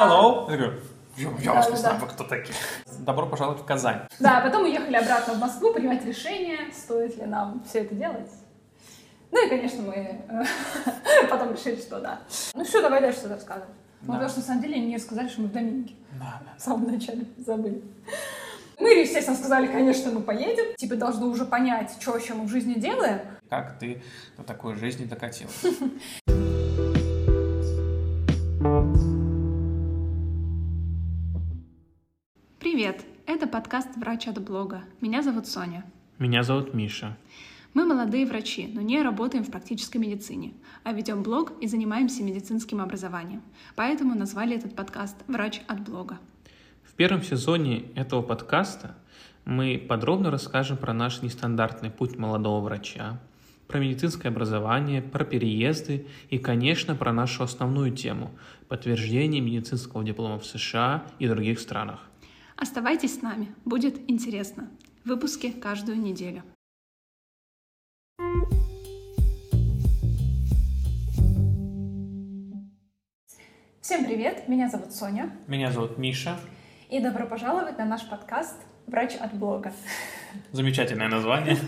Hello. 0.00 0.50
Я 0.50 0.56
говорю, 0.56 0.80
я, 1.42 1.52
вас 1.52 1.68
не 1.68 1.76
знаю, 1.76 2.00
вы 2.00 2.06
кто 2.06 2.24
такие? 2.24 2.54
Добро 3.00 3.26
пожаловать 3.26 3.60
в 3.60 3.66
Казань. 3.66 4.00
Да, 4.18 4.40
потом 4.40 4.62
уехали 4.62 4.96
обратно 4.96 5.34
в 5.34 5.38
Москву 5.38 5.74
принимать 5.74 6.02
решение, 6.06 6.72
стоит 6.72 7.18
ли 7.18 7.26
нам 7.26 7.62
все 7.68 7.80
это 7.80 7.94
делать. 7.94 8.30
Ну 9.30 9.46
и, 9.46 9.50
конечно, 9.50 9.82
мы 9.82 9.92
э, 9.94 10.44
потом 11.30 11.52
решили, 11.52 11.76
что 11.76 12.00
да. 12.00 12.20
Ну 12.54 12.64
что, 12.64 12.80
давай 12.80 13.02
дальше 13.02 13.18
что-то 13.18 13.34
рассказывать. 13.34 13.68
Ну, 14.00 14.06
Да. 14.06 14.12
потому 14.14 14.30
что, 14.30 14.38
на 14.40 14.46
самом 14.46 14.62
деле, 14.62 14.76
мне 14.80 14.98
сказали, 14.98 15.28
что 15.28 15.42
мы 15.42 15.48
в 15.48 15.52
Доминике. 15.52 15.94
Да, 16.18 16.40
да. 16.46 16.52
В 16.56 16.62
самом 16.62 16.90
начале 16.90 17.26
забыли. 17.36 17.82
Мы, 18.78 18.88
естественно, 19.00 19.36
сказали, 19.36 19.66
конечно, 19.66 20.10
мы 20.12 20.22
поедем. 20.22 20.74
Типа, 20.76 20.96
должны 20.96 21.26
уже 21.26 21.44
понять, 21.44 21.94
что 22.00 22.12
вообще 22.12 22.32
мы 22.32 22.44
в 22.46 22.48
жизни 22.48 22.72
делаем. 22.80 23.20
Как 23.50 23.78
ты 23.78 24.02
до 24.38 24.44
такой 24.44 24.76
жизни 24.76 25.04
докатилась? 25.04 25.60
Это 33.40 33.48
подкаст 33.48 33.96
«Врач 33.96 34.28
от 34.28 34.38
блога». 34.38 34.82
Меня 35.00 35.22
зовут 35.22 35.46
Соня. 35.46 35.86
Меня 36.18 36.42
зовут 36.42 36.74
Миша. 36.74 37.16
Мы 37.72 37.86
молодые 37.86 38.26
врачи, 38.26 38.70
но 38.70 38.82
не 38.82 39.00
работаем 39.00 39.44
в 39.44 39.50
практической 39.50 39.96
медицине, 39.96 40.52
а 40.84 40.92
ведем 40.92 41.22
блог 41.22 41.54
и 41.58 41.66
занимаемся 41.66 42.22
медицинским 42.22 42.82
образованием. 42.82 43.40
Поэтому 43.76 44.14
назвали 44.14 44.58
этот 44.58 44.76
подкаст 44.76 45.16
«Врач 45.26 45.62
от 45.68 45.80
блога». 45.80 46.18
В 46.82 46.92
первом 46.92 47.22
сезоне 47.22 47.84
этого 47.94 48.20
подкаста 48.20 48.94
мы 49.46 49.82
подробно 49.88 50.30
расскажем 50.30 50.76
про 50.76 50.92
наш 50.92 51.22
нестандартный 51.22 51.90
путь 51.90 52.18
молодого 52.18 52.62
врача, 52.62 53.18
про 53.68 53.78
медицинское 53.78 54.28
образование, 54.28 55.00
про 55.00 55.24
переезды 55.24 56.06
и, 56.28 56.36
конечно, 56.36 56.94
про 56.94 57.10
нашу 57.14 57.42
основную 57.42 57.90
тему– 57.92 58.32
подтверждение 58.68 59.40
медицинского 59.40 60.04
диплома 60.04 60.38
в 60.38 60.44
США 60.44 61.06
и 61.18 61.26
других 61.26 61.58
странах. 61.58 62.09
Оставайтесь 62.60 63.18
с 63.18 63.22
нами, 63.22 63.54
будет 63.64 64.10
интересно. 64.10 64.68
Выпуски 65.04 65.50
каждую 65.50 65.98
неделю. 65.98 66.42
Всем 73.80 74.04
привет, 74.04 74.48
меня 74.48 74.68
зовут 74.68 74.92
Соня, 74.92 75.32
Меня 75.46 75.72
зовут 75.72 75.98
Миша. 75.98 76.36
и 76.90 77.00
добро 77.00 77.26
пожаловать 77.26 77.78
на 77.78 77.84
наш 77.84 78.06
подкаст 78.08 78.56
«Врач 78.86 79.14
от 79.16 79.34
блога». 79.34 79.72
Замечательное 80.52 81.08
название. 81.08 81.56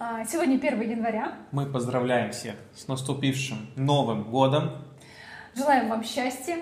А, 0.00 0.24
Сегодня 0.24 0.54
1 0.54 0.80
января. 0.90 1.34
Мы 1.50 1.66
поздравляем 1.66 2.30
всех 2.30 2.54
с 2.72 2.86
наступившим 2.86 3.58
Новым 3.74 4.30
годом. 4.30 4.84
Желаем 5.56 5.88
вам 5.88 6.04
счастья. 6.04 6.54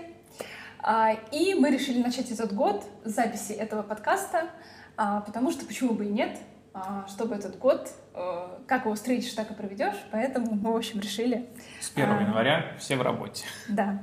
А, 0.88 1.14
И 1.32 1.54
мы 1.54 1.70
решили 1.72 2.00
начать 2.00 2.30
этот 2.30 2.54
год 2.54 2.84
с 3.04 3.10
записи 3.10 3.50
этого 3.50 3.82
подкаста, 3.82 4.50
а, 4.96 5.20
потому 5.22 5.50
что 5.50 5.66
почему 5.66 5.94
бы 5.94 6.06
и 6.06 6.08
нет, 6.08 6.38
а, 6.72 7.04
чтобы 7.08 7.34
этот 7.34 7.58
год, 7.58 7.90
э, 8.14 8.58
как 8.68 8.84
его 8.84 8.94
встретишь, 8.94 9.32
так 9.32 9.50
и 9.50 9.54
проведешь. 9.54 9.96
Поэтому 10.12 10.54
мы, 10.54 10.72
в 10.72 10.76
общем, 10.76 11.00
решили, 11.00 11.48
С 11.80 11.90
1 11.90 12.18
А. 12.18 12.20
января 12.22 12.76
все 12.78 12.94
в 12.94 13.02
работе. 13.02 13.44
да, 13.68 13.98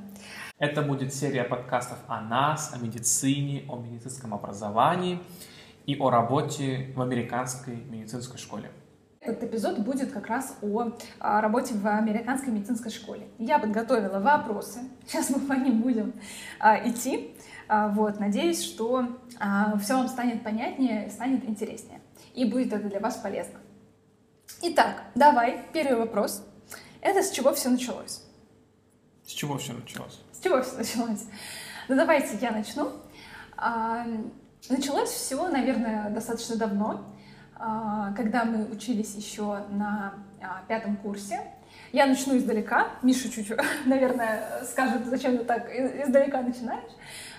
Это 0.57 0.81
будет 0.81 1.13
серия 1.13 1.45
подкастов 1.45 1.99
о 2.09 2.19
нас, 2.19 2.73
о 2.73 2.79
медицине, 2.79 3.63
о 3.69 3.77
медицинском 3.77 4.33
образовании 4.33 5.21
и 5.85 5.97
о 5.97 6.09
работе 6.09 6.91
в 6.97 7.01
американской 7.01 7.75
медицинской 7.75 8.37
школе. 8.37 8.71
Этот 9.23 9.43
эпизод 9.43 9.79
будет 9.79 10.11
как 10.11 10.27
раз 10.27 10.57
о, 10.61 10.91
а, 11.19 11.39
работе 11.39 11.73
в 11.75 11.87
американской 11.87 12.51
медицинской 12.51 12.91
школе. 12.91 13.29
Я 13.39 13.57
подготовила 13.57 14.19
вопросы. 14.19 14.79
Сейчас 15.07 15.29
мы 15.29 15.39
по 15.39 15.53
ним 15.53 15.81
будем 15.81 16.13
а, 16.59 16.77
идти. 16.89 17.33
А, 17.69 17.87
вот, 17.87 18.19
надеюсь, 18.19 18.61
что 18.61 19.07
все 19.81 19.95
вам 19.95 20.09
станет 20.09 20.43
понятнее, 20.43 21.09
станет 21.09 21.45
интереснее. 21.45 22.01
И 22.33 22.43
будет 22.43 22.73
это 22.73 22.89
для 22.89 22.99
вас 22.99 23.15
полезно. 23.15 23.59
Итак, 24.61 25.03
давай, 25.15 25.61
первый 25.71 25.97
вопрос. 25.99 26.45
Это 26.99 27.23
с 27.23 27.31
чего 27.31 27.53
все 27.53 27.69
началось? 27.69 28.21
С 29.25 29.31
чего 29.31 29.57
все 29.57 29.71
началось? 29.71 30.19
С 30.33 30.43
чего 30.43 30.61
все 30.61 30.75
началось? 30.75 31.23
Ну, 31.87 31.95
давайте 31.95 32.37
я 32.41 32.51
начну. 32.51 32.91
А, 33.55 34.05
Началось 34.69 35.09
все, 35.09 35.49
наверное, 35.49 36.09
достаточно 36.09 36.55
давно, 36.55 36.89
а, 36.91 37.12
когда 38.15 38.43
мы 38.43 38.65
учились 38.65 39.15
еще 39.15 39.63
на 39.69 40.13
а, 40.41 40.63
пятом 40.67 40.97
курсе. 40.97 41.41
Я 41.93 42.07
начну 42.07 42.37
издалека. 42.37 42.87
Миша 43.01 43.29
чуть-чуть, 43.29 43.57
наверное, 43.85 44.63
скажет, 44.65 45.05
зачем 45.05 45.37
ты 45.37 45.43
так 45.45 45.69
издалека 45.73 46.41
начинаешь. 46.41 46.91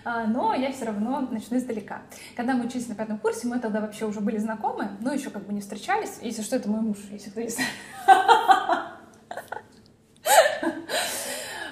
А, 0.05 0.25
Но 0.25 0.55
я 0.55 0.73
все 0.73 0.87
равно 0.87 1.21
начну 1.21 1.59
издалека. 1.59 2.03
Когда 2.37 2.55
мы 2.55 2.67
учились 2.67 2.89
на 2.89 2.95
пятом 2.95 3.19
курсе, 3.19 3.47
мы 3.49 3.59
тогда 3.59 3.81
вообще 3.81 4.07
уже 4.07 4.21
были 4.21 4.39
знакомы, 4.39 4.91
но 5.01 5.13
еще 5.13 5.31
как 5.31 5.47
бы 5.47 5.53
не 5.53 5.61
встречались. 5.61 6.19
Если 6.23 6.43
что, 6.43 6.57
это 6.57 6.69
мой 6.69 6.81
муж, 6.81 6.99
если 7.11 7.31
кто 7.31 7.41
есть. 7.41 7.61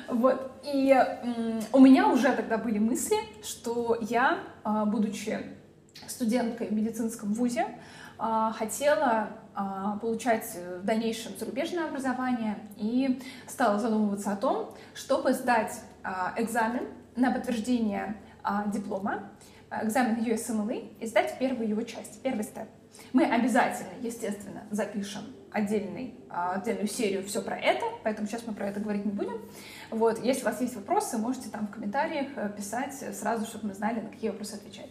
Вот. 0.09 0.53
И 0.63 0.95
у 1.73 1.81
меня 1.81 2.07
уже 2.07 2.31
тогда 2.33 2.59
были 2.59 2.79
мысли, 2.79 3.17
что 3.43 3.97
я, 4.03 4.41
а, 4.63 4.85
будучи 4.85 5.41
студенткой 6.07 6.69
в 6.69 6.73
медицинском 6.73 7.33
вузе, 7.33 7.63
а, 7.63 7.71
хотела 8.57 9.31
а, 9.55 9.99
получать 9.99 10.47
в 10.81 10.85
дальнейшем 10.85 11.37
зарубежное 11.37 11.89
образование 11.89 12.59
и 12.77 13.21
стала 13.47 13.79
задумываться 13.79 14.33
о 14.33 14.37
том, 14.37 14.75
чтобы 14.95 15.33
сдать 15.35 15.81
а, 16.03 16.33
экзамен 16.37 16.89
на 17.17 17.31
подтверждение 17.31 18.17
а, 18.43 18.67
диплома, 18.69 19.31
а, 19.69 19.85
экзамен 19.85 20.25
USMLE 20.25 20.97
и 21.01 21.07
сдать 21.07 21.37
первую 21.39 21.69
его 21.69 21.83
часть, 21.83 22.23
первый 22.23 22.45
степ. 22.45 22.69
Мы 23.13 23.25
обязательно, 23.25 23.93
естественно, 24.01 24.63
запишем 24.71 25.23
отдельный, 25.51 26.15
а, 26.31 26.55
отдельную 26.55 26.89
серию 26.89 27.23
все 27.25 27.43
про 27.43 27.59
это, 27.59 27.85
поэтому 28.03 28.27
сейчас 28.27 28.47
мы 28.47 28.55
про 28.55 28.69
это 28.69 28.81
говорить 28.81 29.05
не 29.05 29.13
будем. 29.13 29.41
Вот, 29.91 30.23
если 30.25 30.43
у 30.43 30.45
вас 30.47 30.61
есть 30.61 30.77
вопросы, 30.77 31.19
можете 31.19 31.51
там 31.51 31.67
в 31.67 31.71
комментариях 31.71 32.29
э, 32.37 32.51
писать 32.57 32.95
сразу, 33.15 33.45
чтобы 33.45 33.69
мы 33.69 33.75
знали, 33.75 34.01
на 34.01 34.09
какие 34.09 34.31
вопросы 34.31 34.55
отвечать. 34.55 34.91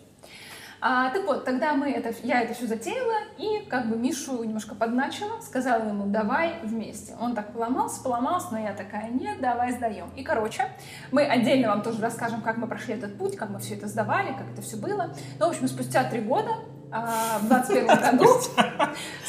А, 0.83 1.11
так 1.11 1.27
вот, 1.27 1.45
тогда 1.45 1.75
мы 1.75 1.91
это, 1.91 2.11
я 2.23 2.41
это 2.41 2.55
все 2.55 2.65
затеяла 2.65 3.19
и 3.37 3.63
как 3.69 3.87
бы 3.87 3.95
Мишу 3.95 4.43
немножко 4.43 4.73
подначила, 4.73 5.39
сказала 5.39 5.87
ему, 5.87 6.07
давай 6.07 6.55
вместе. 6.63 7.15
Он 7.21 7.35
так 7.35 7.53
поломался, 7.53 8.01
поломался, 8.01 8.47
но 8.49 8.59
я 8.59 8.73
такая, 8.73 9.11
нет, 9.11 9.39
давай 9.39 9.73
сдаем. 9.73 10.09
И, 10.15 10.23
короче, 10.23 10.63
мы 11.11 11.23
отдельно 11.23 11.67
вам 11.67 11.83
тоже 11.83 12.01
расскажем, 12.01 12.41
как 12.41 12.57
мы 12.57 12.65
прошли 12.65 12.95
этот 12.95 13.15
путь, 13.15 13.37
как 13.37 13.51
мы 13.51 13.59
все 13.59 13.75
это 13.75 13.87
сдавали, 13.87 14.29
как 14.29 14.49
это 14.51 14.63
все 14.63 14.75
было. 14.75 15.13
Ну, 15.39 15.45
в 15.45 15.49
общем, 15.49 15.67
спустя 15.67 16.03
три 16.03 16.21
года, 16.21 16.49
а, 16.91 17.37
в 17.43 17.47
21 17.47 17.85
году, 18.17 18.25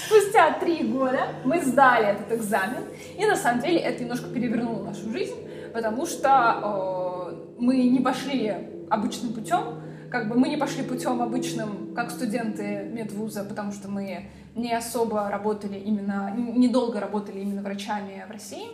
спустя 0.06 0.54
три 0.58 0.84
года 0.84 1.20
мы 1.44 1.60
сдали 1.60 2.06
этот 2.06 2.32
экзамен. 2.32 2.82
И 3.18 3.26
на 3.26 3.36
самом 3.36 3.60
деле 3.60 3.78
это 3.78 4.02
немножко 4.02 4.30
перевернуло 4.30 4.84
нашу 4.84 5.10
жизнь, 5.12 5.36
потому 5.74 6.06
что 6.06 7.28
э, 7.28 7.52
мы 7.58 7.76
не 7.88 8.00
пошли 8.00 8.56
обычным 8.88 9.34
путем, 9.34 9.81
как 10.12 10.28
бы 10.28 10.38
мы 10.38 10.50
не 10.50 10.58
пошли 10.58 10.82
путем 10.82 11.22
обычным, 11.22 11.94
как 11.94 12.10
студенты 12.10 12.84
медвуза, 12.92 13.44
потому 13.44 13.72
что 13.72 13.88
мы 13.88 14.28
не 14.54 14.70
особо 14.74 15.30
работали 15.30 15.78
именно, 15.78 16.30
недолго 16.36 17.00
работали 17.00 17.40
именно 17.40 17.62
врачами 17.62 18.22
в 18.28 18.30
России. 18.30 18.68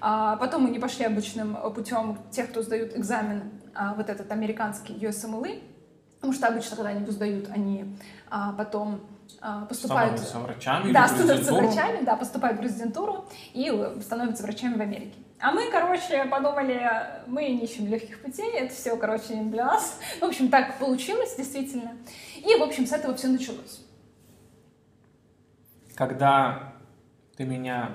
А 0.00 0.36
потом 0.36 0.62
мы 0.62 0.70
не 0.70 0.78
пошли 0.78 1.04
обычным 1.04 1.58
путем 1.74 2.16
тех, 2.30 2.48
кто 2.48 2.62
сдают 2.62 2.96
экзамен, 2.96 3.50
а, 3.74 3.94
вот 3.94 4.08
этот 4.08 4.32
американский 4.32 4.94
USMLE, 4.94 5.62
потому 6.16 6.32
что 6.32 6.46
обычно, 6.46 6.76
когда 6.76 6.90
они 6.90 7.02
его 7.02 7.12
сдают, 7.12 7.50
они 7.50 7.98
а, 8.30 8.52
потом 8.52 9.00
а, 9.42 9.66
поступают... 9.66 10.18
Становятся 10.18 10.38
врачами 10.38 10.92
Да, 10.92 11.08
становятся 11.08 11.52
врачами, 11.52 12.04
да, 12.04 12.16
поступают 12.16 12.60
в 12.60 12.62
резидентуру 12.62 13.26
и 13.52 13.70
становятся 14.00 14.42
врачами 14.42 14.78
в 14.78 14.80
Америке. 14.80 15.18
А 15.40 15.52
мы, 15.52 15.70
короче, 15.70 16.24
подумали, 16.24 16.90
мы 17.26 17.48
не 17.48 17.64
ищем 17.64 17.86
легких 17.86 18.20
путей, 18.20 18.50
это 18.54 18.74
все, 18.74 18.96
короче, 18.96 19.36
не 19.36 19.50
для 19.50 19.66
нас. 19.66 20.00
В 20.20 20.24
общем, 20.24 20.48
так 20.48 20.78
получилось, 20.78 21.36
действительно. 21.36 21.96
И, 22.36 22.56
в 22.56 22.62
общем, 22.62 22.86
с 22.86 22.92
этого 22.92 23.14
все 23.14 23.28
началось. 23.28 23.84
Когда 25.94 26.72
ты 27.36 27.44
меня... 27.44 27.92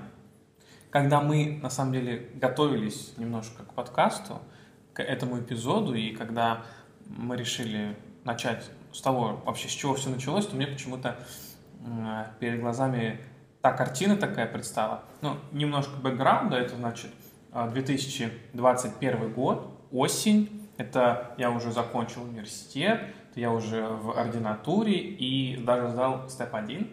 Когда 0.90 1.20
мы, 1.22 1.60
на 1.62 1.70
самом 1.70 1.94
деле, 1.94 2.30
готовились 2.36 3.14
немножко 3.18 3.64
к 3.64 3.74
подкасту, 3.74 4.40
к 4.94 5.02
этому 5.02 5.40
эпизоду, 5.40 5.96
и 5.96 6.16
когда 6.16 6.62
мы 7.08 7.36
решили 7.36 7.98
начать 8.24 8.64
с 8.94 9.02
того, 9.02 9.42
вообще, 9.44 9.68
с 9.68 9.72
чего 9.72 9.96
все 9.96 10.10
началось, 10.10 10.46
то 10.48 10.56
мне 10.56 10.68
почему-то 10.68 11.18
перед 12.40 12.62
глазами 12.62 13.20
та 13.62 13.74
картина 13.74 14.16
такая 14.16 14.46
предстала. 14.46 15.04
Ну, 15.22 15.36
немножко 15.52 15.98
бэкграунда, 15.98 16.58
это 16.58 16.76
значит 16.76 17.12
2021 17.54 19.32
год, 19.34 19.70
осень, 19.92 20.70
это 20.78 21.34
я 21.38 21.52
уже 21.52 21.72
закончил 21.72 22.24
университет, 22.24 23.02
я 23.36 23.52
уже 23.52 23.88
в 23.88 24.18
ординатуре 24.18 24.98
и 24.98 25.58
даже 25.58 25.90
сдал 25.90 26.28
степ 26.30 26.54
1. 26.54 26.88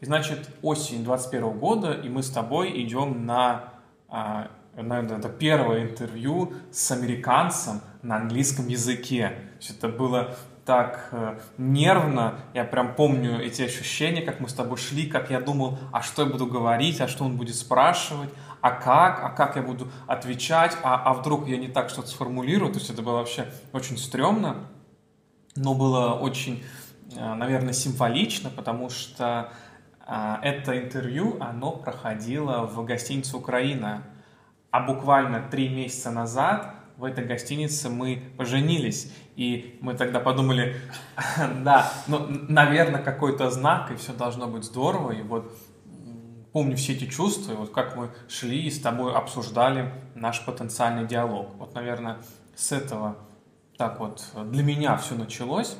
И 0.00 0.04
значит, 0.04 0.50
осень 0.62 1.04
21 1.04 1.58
года, 1.58 1.92
и 1.92 2.08
мы 2.08 2.22
с 2.22 2.30
тобой 2.30 2.82
идем 2.82 3.26
на, 3.26 3.72
а, 4.08 4.48
наверное, 4.74 5.18
это 5.18 5.28
первое 5.28 5.82
интервью 5.82 6.52
с 6.70 6.90
американцем 6.90 7.80
на 8.02 8.16
английском 8.16 8.68
языке. 8.68 9.32
Это 9.68 9.88
было 9.88 10.36
так 10.66 11.08
э, 11.12 11.38
нервно. 11.58 12.40
Я 12.52 12.64
прям 12.64 12.94
помню 12.94 13.40
эти 13.40 13.62
ощущения, 13.62 14.20
как 14.20 14.40
мы 14.40 14.48
с 14.48 14.52
тобой 14.52 14.76
шли, 14.76 15.06
как 15.06 15.30
я 15.30 15.40
думал, 15.40 15.78
а 15.92 16.02
что 16.02 16.22
я 16.22 16.28
буду 16.28 16.46
говорить, 16.46 17.00
а 17.00 17.08
что 17.08 17.24
он 17.24 17.36
будет 17.36 17.54
спрашивать, 17.54 18.30
а 18.66 18.70
как, 18.72 19.22
а 19.22 19.30
как 19.30 19.54
я 19.54 19.62
буду 19.62 19.88
отвечать, 20.08 20.76
а, 20.82 21.00
а 21.04 21.14
вдруг 21.14 21.46
я 21.46 21.56
не 21.56 21.68
так 21.68 21.88
что-то 21.88 22.08
сформулирую. 22.08 22.72
То 22.72 22.80
есть 22.80 22.90
это 22.90 23.00
было 23.00 23.18
вообще 23.18 23.46
очень 23.72 23.96
стрёмно, 23.96 24.66
но 25.54 25.74
было 25.74 26.14
очень, 26.14 26.64
э, 27.14 27.34
наверное, 27.34 27.72
символично, 27.72 28.50
потому 28.50 28.90
что 28.90 29.52
э, 30.04 30.36
это 30.42 30.76
интервью, 30.76 31.36
оно 31.40 31.70
проходило 31.70 32.66
в 32.66 32.84
гостинице 32.84 33.36
«Украина». 33.36 34.02
А 34.72 34.80
буквально 34.80 35.48
три 35.48 35.68
месяца 35.68 36.10
назад 36.10 36.74
в 36.96 37.04
этой 37.04 37.24
гостинице 37.24 37.88
мы 37.88 38.20
поженились. 38.36 39.12
И 39.36 39.78
мы 39.80 39.94
тогда 39.94 40.18
подумали, 40.18 40.74
да, 41.62 41.88
ну, 42.08 42.26
наверное, 42.48 43.00
какой-то 43.00 43.48
знак, 43.50 43.92
и 43.92 43.94
все 43.94 44.12
должно 44.12 44.48
быть 44.48 44.64
здорово. 44.64 45.12
И 45.12 45.22
вот 45.22 45.56
помню 46.56 46.74
все 46.74 46.94
эти 46.94 47.04
чувства, 47.04 47.52
и 47.52 47.54
вот 47.54 47.70
как 47.70 47.96
мы 47.96 48.08
шли 48.30 48.62
и 48.62 48.70
с 48.70 48.80
тобой 48.80 49.14
обсуждали 49.14 49.92
наш 50.14 50.42
потенциальный 50.46 51.06
диалог. 51.06 51.50
Вот, 51.58 51.74
наверное, 51.74 52.16
с 52.54 52.72
этого 52.72 53.18
так 53.76 54.00
вот 54.00 54.24
для 54.34 54.62
меня 54.62 54.96
все 54.96 55.16
началось. 55.16 55.76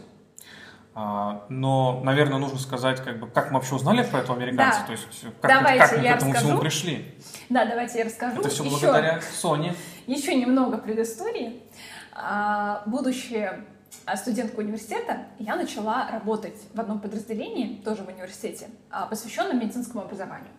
А, 0.95 1.47
но, 1.49 2.03
наверное, 2.05 2.37
нужно 2.37 2.59
сказать, 2.59 3.03
как, 3.03 3.19
бы, 3.19 3.27
как 3.27 3.53
мы 3.53 3.55
вообще 3.55 3.75
узнали 3.75 4.03
про 4.03 4.19
этого 4.19 4.37
американца, 4.37 4.81
да. 4.81 4.85
то 4.85 4.93
есть 4.93 5.05
как, 5.41 5.51
давайте 5.51 5.81
как 5.81 5.97
мы 5.97 6.05
я 6.05 6.13
к 6.13 6.17
этому 6.17 6.33
расскажу. 6.33 6.47
всему 6.47 6.61
пришли. 6.61 7.15
Да, 7.49 7.65
давайте 7.65 7.99
я 7.99 8.05
расскажу. 8.05 8.41
Это 8.41 8.49
все 8.51 8.63
Еще- 8.63 8.71
благодаря 8.71 9.21
Соне. 9.23 9.75
Еще 10.07 10.35
немного 10.35 10.77
предыстории. 10.77 11.63
А, 12.13 12.83
Будучи 12.85 13.51
а, 14.05 14.17
студенткой 14.19 14.65
университета, 14.67 15.21
я 15.39 15.57
начала 15.57 16.11
работать 16.11 16.61
в 16.75 16.79
одном 16.79 17.01
подразделении, 17.01 17.79
тоже 17.79 18.03
в 18.03 18.09
университете, 18.09 18.69
посвященном 19.09 19.59
медицинскому 19.59 20.05
образованию. 20.05 20.51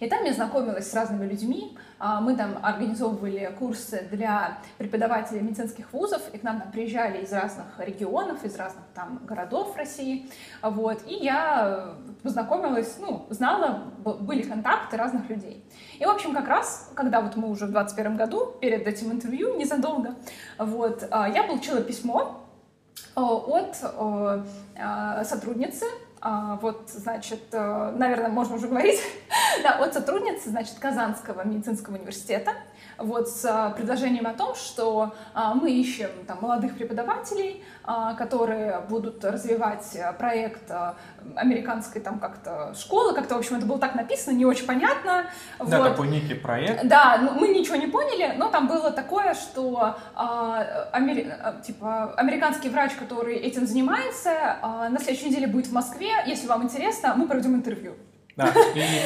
И 0.00 0.08
там 0.08 0.24
я 0.24 0.32
знакомилась 0.32 0.90
с 0.90 0.94
разными 0.94 1.26
людьми. 1.28 1.76
А, 1.98 2.20
Мы 2.20 2.36
там 2.36 2.58
организовывали 2.62 3.54
курсы 3.58 4.06
для 4.10 4.58
преподавателей 4.78 5.40
медицинских 5.40 5.92
вузов, 5.92 6.22
и 6.32 6.38
к 6.38 6.42
нам 6.42 6.60
там 6.60 6.72
приезжали 6.72 7.22
из 7.22 7.32
разных 7.32 7.66
регионов, 7.78 8.44
из 8.44 8.56
разных 8.56 8.84
там 8.94 9.20
городов 9.24 9.76
России. 9.76 10.30
А, 10.60 10.70
Вот. 10.70 11.02
И 11.06 11.14
я 11.14 11.94
познакомилась, 12.22 12.96
ну, 13.00 13.26
знала, 13.30 13.92
были 14.20 14.42
контакты 14.42 14.96
разных 14.96 15.28
людей. 15.30 15.64
И, 15.98 16.04
в 16.04 16.08
общем, 16.08 16.34
как 16.34 16.48
раз, 16.48 16.90
когда 16.94 17.20
вот 17.20 17.36
мы 17.36 17.48
уже 17.48 17.66
в 17.66 17.70
21 17.70 18.16
году, 18.16 18.54
перед 18.60 18.86
этим 18.86 19.12
интервью, 19.12 19.56
незадолго, 19.56 20.14
вот, 20.58 21.06
а, 21.10 21.28
я 21.28 21.44
получила 21.44 21.80
письмо 21.80 22.40
э, 23.16 23.20
от 23.20 23.76
сотрудницы, 25.26 25.84
а, 25.84 26.11
вот, 26.60 26.88
значит, 26.88 27.42
э, 27.50 27.94
наверное, 27.96 28.28
можно 28.28 28.54
уже 28.54 28.68
говорить, 28.68 29.00
да, 29.62 29.76
от 29.78 29.92
сотрудницы, 29.92 30.50
значит, 30.50 30.78
Казанского 30.78 31.44
медицинского 31.44 31.96
университета, 31.96 32.52
вот, 33.02 33.28
с 33.28 33.44
э, 33.44 33.74
предложением 33.76 34.26
о 34.26 34.32
том, 34.34 34.54
что 34.54 35.14
а, 35.34 35.54
мы 35.54 35.70
ищем 35.72 36.10
там 36.26 36.38
молодых 36.40 36.76
преподавателей, 36.76 37.64
а, 37.84 38.14
которые 38.14 38.80
будут 38.88 39.24
развивать 39.24 39.98
проект 40.18 40.70
американской 41.36 42.00
там 42.00 42.18
как-то 42.18 42.74
школы, 42.74 43.14
как-то, 43.14 43.34
в 43.34 43.38
общем, 43.38 43.56
это 43.56 43.66
было 43.66 43.78
так 43.78 43.94
написано, 43.94 44.34
не 44.34 44.44
очень 44.44 44.66
понятно, 44.66 45.26
Да, 45.58 45.78
вот. 45.78 45.88
такой 45.90 46.08
некий 46.08 46.34
проект. 46.34 46.86
Да, 46.86 47.18
ну, 47.20 47.32
мы 47.32 47.48
ничего 47.48 47.76
не 47.76 47.86
поняли, 47.86 48.34
но 48.36 48.48
там 48.48 48.68
было 48.68 48.90
такое, 48.90 49.34
что 49.34 49.96
а, 50.14 50.88
амери- 50.92 51.30
а, 51.30 51.60
типа 51.60 52.14
американский 52.14 52.68
врач, 52.68 52.92
который 52.94 53.36
этим 53.36 53.66
занимается, 53.66 54.58
а, 54.62 54.88
на 54.88 54.98
следующей 54.98 55.30
неделе 55.30 55.46
будет 55.46 55.66
в 55.66 55.72
Москве. 55.72 56.10
Если 56.26 56.46
вам 56.46 56.62
интересно, 56.62 57.14
мы 57.16 57.26
проведем 57.26 57.54
интервью. 57.54 57.94
Да, 58.36 58.50
и 58.74 59.00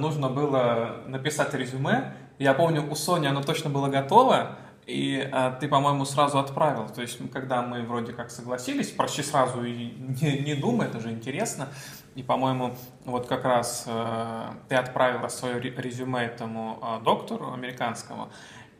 нужно 0.00 0.28
было 0.28 1.02
написать 1.06 1.52
резюме. 1.54 2.14
Я 2.42 2.54
помню, 2.54 2.84
у 2.90 2.94
Сони 2.94 3.26
оно 3.28 3.42
точно 3.42 3.70
было 3.70 3.88
готово, 3.88 4.56
и 4.86 5.28
э, 5.32 5.52
ты, 5.60 5.68
по-моему, 5.68 6.04
сразу 6.04 6.38
отправил. 6.40 6.88
То 6.88 7.02
есть, 7.02 7.18
когда 7.32 7.62
мы 7.62 7.82
вроде 7.82 8.12
как 8.12 8.30
согласились, 8.32 8.90
почти 8.90 9.22
сразу 9.22 9.62
и 9.62 9.72
не, 10.20 10.38
не 10.40 10.54
думай, 10.54 10.88
это 10.88 10.98
же 10.98 11.10
интересно. 11.10 11.68
И, 12.16 12.22
по-моему, 12.22 12.74
вот 13.04 13.28
как 13.28 13.44
раз 13.44 13.84
э, 13.86 14.42
ты 14.68 14.74
отправила 14.74 15.28
свое 15.28 15.58
ре- 15.60 15.74
резюме 15.76 16.24
этому 16.24 16.78
э, 16.82 17.04
доктору 17.04 17.52
американскому, 17.52 18.28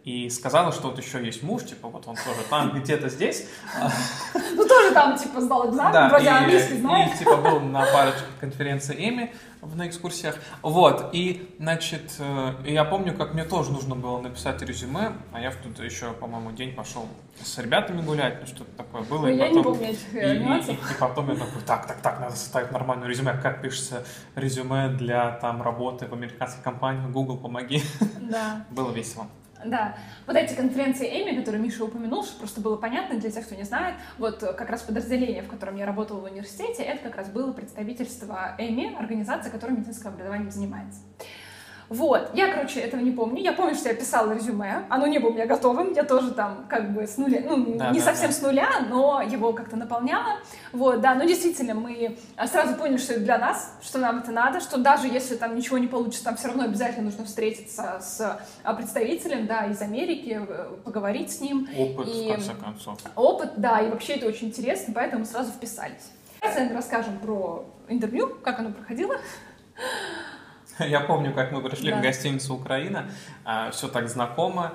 и 0.05 0.29
сказала, 0.31 0.73
что 0.73 0.89
вот 0.89 0.99
еще 0.99 1.25
есть 1.25 1.45
муж, 1.45 1.63
типа 1.63 1.87
вот 1.89 2.09
он 2.09 2.17
тоже 2.17 2.41
там 2.51 2.71
где-то 2.75 3.09
здесь. 3.09 3.47
Ну, 4.57 4.67
тоже 4.67 4.93
там, 4.93 5.17
типа, 5.17 5.41
сдал 5.41 5.71
экзамен, 5.71 5.93
вроде 6.11 6.29
английский 6.29 6.79
знает. 6.79 7.15
и, 7.15 7.19
типа 7.19 7.37
был 7.37 7.61
на 7.61 7.87
парочке 7.87 8.25
конференции 8.41 8.97
Эми 9.09 9.33
на 9.63 9.87
экскурсиях. 9.87 10.37
Вот, 10.63 11.11
и, 11.13 11.55
значит, 11.59 12.17
э, 12.19 12.55
я 12.67 12.85
помню, 12.85 13.15
как 13.15 13.33
мне 13.35 13.45
тоже 13.45 13.71
нужно 13.73 13.95
было 13.95 14.21
написать 14.21 14.61
резюме, 14.63 15.13
а 15.33 15.41
я 15.41 15.51
в 15.51 15.57
тут 15.57 15.79
еще, 15.81 16.13
по-моему, 16.13 16.51
день 16.53 16.75
пошел 16.75 17.07
с 17.43 17.59
ребятами 17.59 18.03
гулять, 18.03 18.39
ну 18.41 18.47
что-то 18.47 18.71
такое 18.77 19.03
было. 19.03 19.23
Ну, 19.23 19.29
и 19.29 19.37
я 19.37 19.49
не 19.49 19.57
потом- 19.59 19.75
помню 19.75 19.89
этих 19.91 20.15
и, 20.15 20.19
и- 20.19 20.73
и- 20.73 20.75
и 20.75 20.79
потом 20.99 21.29
я 21.31 21.37
такой, 21.37 21.63
так, 21.67 21.87
так, 21.87 22.01
так, 22.03 22.21
надо 22.21 22.35
составить 22.37 22.73
нормальное 22.73 23.09
резюме. 23.09 23.35
Как 23.35 23.63
пишется 23.63 24.05
резюме 24.35 24.89
для 24.89 25.31
там 25.33 25.63
работы 25.63 26.07
в 26.07 26.13
американской 26.13 26.63
компании? 26.63 27.07
Google, 27.11 27.39
помоги. 27.39 27.83
Да. 28.21 28.67
Было 28.71 28.91
весело. 28.91 29.27
Да, 29.65 29.97
вот 30.27 30.37
эти 30.37 30.55
конференции 30.55 31.07
Эми, 31.07 31.39
которые 31.39 31.63
Миша 31.63 31.85
упомянул, 31.85 32.25
чтобы 32.25 32.41
просто 32.41 32.61
было 32.61 32.77
понятно 32.77 33.19
для 33.19 33.31
тех, 33.31 33.47
кто 33.47 33.55
не 33.55 33.65
знает, 33.65 33.95
вот 34.19 34.43
э, 34.43 34.53
как 34.53 34.71
раз 34.71 34.83
подразделение, 34.83 35.43
в 35.43 35.49
котором 35.49 35.77
я 35.77 35.87
работала 35.87 36.21
в 36.21 36.25
университете, 36.25 36.83
это 36.83 37.05
как 37.05 37.17
раз 37.17 37.29
было 37.29 37.53
представительство 37.53 38.55
Эми, 38.59 38.95
организация, 38.99 39.51
которая 39.51 39.77
медицинским 39.77 40.09
образованием 40.09 40.51
занимается. 40.51 41.01
Вот, 41.93 42.31
я, 42.33 42.51
короче, 42.51 42.81
этого 42.81 43.03
не 43.03 43.11
помню. 43.11 43.43
Я 43.43 43.53
помню, 43.53 43.75
что 43.75 43.91
я 43.91 43.95
писала 43.95 44.33
резюме. 44.33 44.87
Оно 44.89 45.07
не 45.07 45.19
было 45.19 45.29
у 45.29 45.35
меня 45.35 45.45
готовым. 45.45 45.93
Я 45.93 46.05
тоже 46.05 46.31
там 46.31 46.65
как 46.67 46.95
бы 46.95 47.07
с 47.07 47.19
нуля, 47.19 47.43
ну, 47.45 47.77
Да, 47.77 47.91
не 47.91 47.99
да, 47.99 48.05
совсем 48.07 48.29
да. 48.31 48.33
с 48.33 48.41
нуля, 48.41 48.69
но 48.89 49.21
его 49.21 49.53
как-то 49.53 49.77
наполняла. 49.77 50.39
Вот, 50.73 51.03
да, 51.03 51.15
ну 51.15 51.27
действительно, 51.27 51.75
мы 51.75 52.17
а, 52.37 52.47
сразу 52.47 52.77
поняли, 52.77 52.97
что 52.97 53.13
это 53.13 53.23
для 53.25 53.37
нас, 53.37 53.75
что 53.83 53.99
нам 53.99 54.21
это 54.21 54.31
надо, 54.31 54.61
что 54.61 54.79
даже 54.79 55.07
если 55.07 55.37
там 55.37 55.55
ничего 55.55 55.77
не 55.77 55.87
получится, 55.87 56.25
там 56.25 56.37
все 56.37 56.49
равно 56.49 56.65
обязательно 56.65 57.05
нужно 57.05 57.27
встретиться 57.27 57.99
с 58.01 58.41
а, 58.65 58.73
представителем, 58.75 59.47
да, 59.47 59.67
из 59.67 59.83
Америки, 59.83 60.41
э, 60.49 60.77
поговорить 60.85 61.31
с 61.31 61.41
ним. 61.43 61.69
Опыт, 61.77 62.09
И- 62.09 62.31
в 62.31 62.33
конце 62.33 62.55
концов. 62.55 62.99
Опыт, 63.17 63.51
да, 63.59 63.81
и 63.81 63.91
вообще 63.91 64.15
это 64.15 64.27
очень 64.29 64.49
интересно, 64.49 64.95
поэтому 64.95 65.27
сразу 65.27 65.53
вписались. 65.53 66.11
Сейчас 66.41 66.55
наверное, 66.55 66.77
расскажем 66.79 67.19
про 67.19 67.67
интервью, 67.89 68.35
как 68.43 68.61
оно 68.61 68.71
проходило. 68.73 69.15
Я 70.79 71.01
помню, 71.01 71.33
как 71.35 71.53
мы 71.53 71.61
пришли 71.61 71.91
Да. 71.91 71.99
в 71.99 72.03
гостиницу 72.03 72.55
Украина, 72.55 73.11
все 73.73 73.89
так 73.89 74.09
знакомо, 74.09 74.73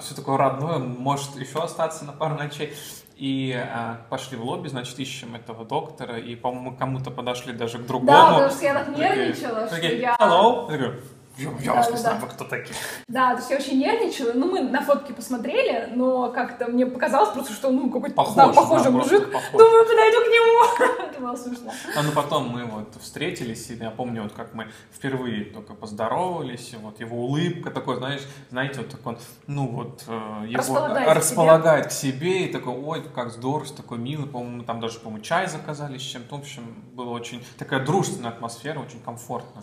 все 0.00 0.14
такое 0.14 0.36
родное, 0.36 0.78
может 0.78 1.36
еще 1.36 1.62
остаться 1.62 2.04
на 2.04 2.12
пару 2.12 2.34
ночей. 2.36 2.74
И 3.16 3.52
а, 3.56 4.00
пошли 4.10 4.36
в 4.36 4.42
лобби, 4.44 4.66
значит, 4.66 4.98
ищем 4.98 5.36
этого 5.36 5.64
доктора, 5.64 6.18
и, 6.18 6.34
по-моему, 6.34 6.72
мы 6.72 6.76
кому-то 6.76 7.12
подошли 7.12 7.52
даже 7.52 7.78
к 7.78 7.86
другому. 7.86 8.10
Да, 8.18 8.32
потому 8.34 8.50
что 8.50 8.64
я 8.64 8.74
так 8.74 8.86
Такие- 8.86 9.08
нервничала, 9.08 9.66
что 9.66 9.74
такие, 9.76 10.00
я... 10.00 10.16
Hello? 10.18 10.70
Я 10.72 10.78
говорю, 10.78 11.00
я, 11.36 11.44
я 11.44 11.48
вас 11.50 11.60
не 11.60 11.92
Да-да-да. 11.92 11.96
знаю, 11.96 12.20
вы 12.20 12.26
кто 12.28 12.44
такие? 12.44 12.74
Да, 13.08 13.32
то 13.32 13.38
есть 13.38 13.50
я 13.50 13.56
очень 13.56 13.78
нервничала. 13.78 14.32
Ну, 14.34 14.50
мы 14.50 14.60
на 14.62 14.80
фотки 14.82 15.12
посмотрели, 15.12 15.90
но 15.94 16.30
как-то 16.32 16.66
мне 16.66 16.86
показалось 16.86 17.30
просто, 17.30 17.52
что, 17.52 17.70
ну, 17.70 17.90
какой-то 17.90 18.14
Похож, 18.14 18.34
да, 18.34 18.46
да, 18.46 18.52
похожий 18.52 18.92
просто 18.92 19.14
мужик. 19.14 19.32
похож. 19.32 19.50
Думаю, 19.52 19.84
подойду 19.84 20.18
к 20.20 20.26
нему. 20.26 21.04
Это 21.10 21.20
было 21.20 21.36
смешно. 21.36 21.72
А 21.96 22.02
ну 22.02 22.12
потом 22.12 22.48
мы 22.48 22.64
вот 22.64 22.94
встретились, 23.00 23.70
и 23.70 23.74
я 23.74 23.90
помню, 23.90 24.22
вот 24.22 24.32
как 24.32 24.54
мы 24.54 24.68
впервые 24.92 25.44
только 25.46 25.74
поздоровались, 25.74 26.72
и 26.72 26.76
вот 26.76 27.00
его 27.00 27.16
улыбка 27.26 27.70
такой, 27.70 27.96
знаешь, 27.96 28.22
знаете, 28.50 28.80
вот 28.80 28.90
такой, 28.90 29.18
ну 29.46 29.68
вот 29.68 30.04
э, 30.06 30.46
его 30.46 30.58
Располагает 30.58 31.08
к 31.08 31.14
располагает 31.14 31.86
к 31.88 31.90
себе, 31.92 32.46
и 32.46 32.52
такой, 32.52 32.74
ой, 32.74 33.02
как 33.14 33.30
здорово, 33.30 33.66
такой 33.76 33.98
милый, 33.98 34.26
по-моему, 34.28 34.58
мы 34.58 34.64
там 34.64 34.80
даже, 34.80 34.98
по-моему, 34.98 35.22
чай 35.22 35.46
заказали 35.48 35.98
с 35.98 36.02
чем-то, 36.02 36.36
в 36.36 36.40
общем, 36.40 36.74
было 36.92 37.10
очень, 37.10 37.44
такая 37.58 37.84
дружественная 37.84 38.30
атмосфера, 38.30 38.78
очень 38.80 39.00
комфортно. 39.00 39.60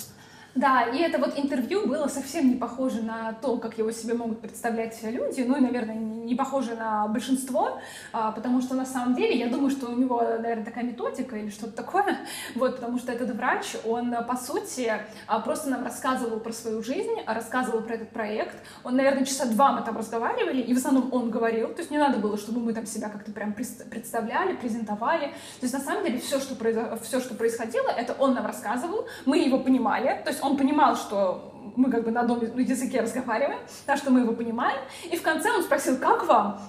Да, 0.53 0.83
и 0.83 0.99
это 0.99 1.17
вот 1.17 1.39
интервью 1.39 1.87
было 1.87 2.07
совсем 2.07 2.49
не 2.49 2.55
похоже 2.55 3.01
на 3.01 3.31
то, 3.41 3.55
как 3.55 3.77
его 3.77 3.91
себе 3.91 4.15
могут 4.15 4.41
представлять 4.41 5.01
люди, 5.03 5.41
ну 5.41 5.55
и, 5.55 5.61
наверное, 5.61 5.95
не 5.95 6.35
похоже 6.35 6.75
на 6.75 7.07
большинство, 7.07 7.79
а, 8.11 8.33
потому 8.33 8.61
что 8.61 8.75
на 8.75 8.85
самом 8.85 9.15
деле 9.15 9.37
я 9.37 9.47
думаю, 9.47 9.69
что 9.69 9.87
у 9.87 9.95
него, 9.95 10.21
наверное, 10.21 10.65
такая 10.65 10.83
методика 10.83 11.37
или 11.37 11.49
что-то 11.49 11.71
такое, 11.71 12.17
вот, 12.55 12.75
потому 12.75 12.99
что 12.99 13.13
этот 13.13 13.33
врач, 13.33 13.75
он, 13.85 14.13
по 14.27 14.35
сути, 14.35 14.91
а, 15.25 15.39
просто 15.39 15.69
нам 15.69 15.85
рассказывал 15.85 16.41
про 16.41 16.51
свою 16.51 16.83
жизнь, 16.83 17.15
рассказывал 17.25 17.81
про 17.81 17.95
этот 17.95 18.09
проект, 18.09 18.57
он, 18.83 18.97
наверное, 18.97 19.23
часа 19.23 19.45
два 19.45 19.71
мы 19.71 19.85
там 19.85 19.97
разговаривали, 19.97 20.61
и 20.61 20.73
в 20.73 20.77
основном 20.77 21.13
он 21.13 21.29
говорил, 21.31 21.69
то 21.69 21.79
есть 21.79 21.91
не 21.91 21.97
надо 21.97 22.17
было, 22.17 22.37
чтобы 22.37 22.59
мы 22.59 22.73
там 22.73 22.85
себя 22.85 23.07
как-то 23.07 23.31
прям 23.31 23.53
представляли, 23.53 24.57
презентовали, 24.57 25.27
то 25.27 25.63
есть 25.63 25.73
на 25.73 25.79
самом 25.79 26.03
деле 26.03 26.19
все, 26.19 26.41
что, 26.41 26.55
произо- 26.55 27.01
все, 27.01 27.21
что 27.21 27.35
происходило, 27.35 27.87
это 27.87 28.13
он 28.19 28.33
нам 28.33 28.45
рассказывал, 28.45 29.07
мы 29.25 29.37
его 29.37 29.57
понимали, 29.57 30.21
то 30.25 30.29
есть 30.29 30.40
он 30.41 30.57
понимал, 30.57 30.95
что 30.95 31.51
мы 31.75 31.89
как 31.89 32.03
бы 32.03 32.11
на 32.11 32.21
одном 32.21 32.39
языке 32.57 33.01
разговариваем, 33.01 33.59
так 33.85 33.97
что 33.97 34.11
мы 34.11 34.21
его 34.21 34.33
понимаем. 34.33 34.79
И 35.09 35.15
в 35.15 35.21
конце 35.21 35.51
он 35.51 35.63
спросил, 35.63 35.97
как 35.97 36.25
вам? 36.27 36.59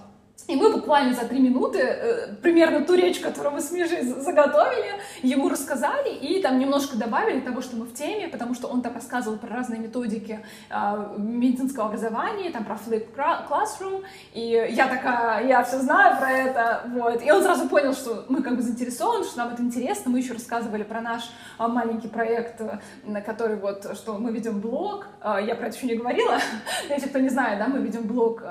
И 0.48 0.56
мы 0.56 0.72
буквально 0.72 1.14
за 1.14 1.26
три 1.26 1.38
минуты 1.38 1.78
э, 1.78 2.34
примерно 2.42 2.84
ту 2.84 2.94
речь, 2.94 3.20
которую 3.20 3.54
мы 3.54 3.60
с 3.60 3.70
Мишей 3.70 4.02
заготовили, 4.02 5.00
ему 5.22 5.48
рассказали 5.48 6.14
и 6.14 6.42
там 6.42 6.58
немножко 6.58 6.96
добавили 6.96 7.40
того, 7.40 7.60
что 7.60 7.76
мы 7.76 7.86
в 7.86 7.94
теме, 7.94 8.28
потому 8.28 8.54
что 8.54 8.66
он 8.66 8.82
там 8.82 8.94
рассказывал 8.94 9.38
про 9.38 9.48
разные 9.48 9.80
методики 9.80 10.44
э, 10.68 11.14
медицинского 11.16 11.86
образования, 11.86 12.50
там 12.50 12.64
про 12.64 12.74
Flip 12.74 13.06
Classroom, 13.14 14.02
и 14.32 14.68
я 14.70 14.88
такая, 14.88 15.46
я 15.46 15.62
все 15.62 15.78
знаю 15.78 16.18
про 16.18 16.30
это, 16.30 16.82
вот. 16.88 17.22
И 17.22 17.30
он 17.30 17.42
сразу 17.42 17.68
понял, 17.68 17.94
что 17.94 18.24
мы 18.28 18.42
как 18.42 18.56
бы 18.56 18.62
заинтересованы, 18.62 19.24
что 19.24 19.38
нам 19.38 19.52
это 19.52 19.62
интересно. 19.62 20.10
Мы 20.10 20.18
еще 20.18 20.32
рассказывали 20.32 20.82
про 20.82 21.00
наш 21.00 21.30
э, 21.58 21.66
маленький 21.68 22.08
проект, 22.08 22.60
на 23.04 23.20
который 23.20 23.56
вот, 23.56 23.96
что 23.96 24.18
мы 24.18 24.32
ведем 24.32 24.60
блог, 24.60 25.06
э, 25.22 25.38
я 25.46 25.54
про 25.54 25.68
это 25.68 25.76
еще 25.76 25.86
не 25.86 25.94
говорила, 25.94 26.38
если 26.88 27.08
кто 27.08 27.20
не 27.20 27.28
знает, 27.28 27.60
да, 27.60 27.68
мы 27.68 27.78
ведем 27.78 28.02
блог, 28.02 28.42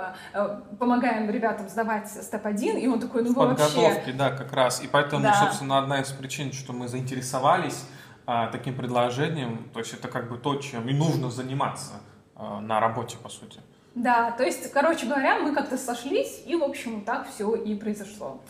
помогаем 0.79 1.29
ребятам 1.29 1.67
сдавать 1.67 1.80
сдавать 1.81 2.09
степ-1, 2.09 2.79
и 2.79 2.87
он 2.87 2.99
такой, 2.99 3.23
ну 3.23 3.31
в 3.31 3.35
подготовке, 3.35 3.81
вообще... 3.81 4.13
да, 4.13 4.31
как 4.31 4.53
раз. 4.53 4.81
И 4.83 4.87
поэтому, 4.87 5.23
да. 5.23 5.33
собственно, 5.33 5.79
одна 5.79 6.01
из 6.01 6.09
причин, 6.09 6.53
что 6.53 6.73
мы 6.73 6.87
заинтересовались 6.87 7.85
а, 8.25 8.47
таким 8.47 8.75
предложением, 8.75 9.69
то 9.73 9.79
есть 9.79 9.93
это 9.93 10.07
как 10.07 10.29
бы 10.29 10.37
то, 10.37 10.55
чем 10.55 10.87
и 10.87 10.93
нужно 10.93 11.29
заниматься 11.29 11.93
а, 12.35 12.59
на 12.61 12.79
работе, 12.79 13.17
по 13.21 13.29
сути. 13.29 13.59
Да, 13.95 14.31
то 14.31 14.43
есть, 14.43 14.71
короче 14.71 15.05
говоря, 15.05 15.39
мы 15.39 15.53
как-то 15.53 15.77
сошлись, 15.77 16.43
и, 16.45 16.55
в 16.55 16.63
общем, 16.63 17.01
так 17.01 17.27
все 17.29 17.55
и 17.55 17.75
произошло. 17.75 18.41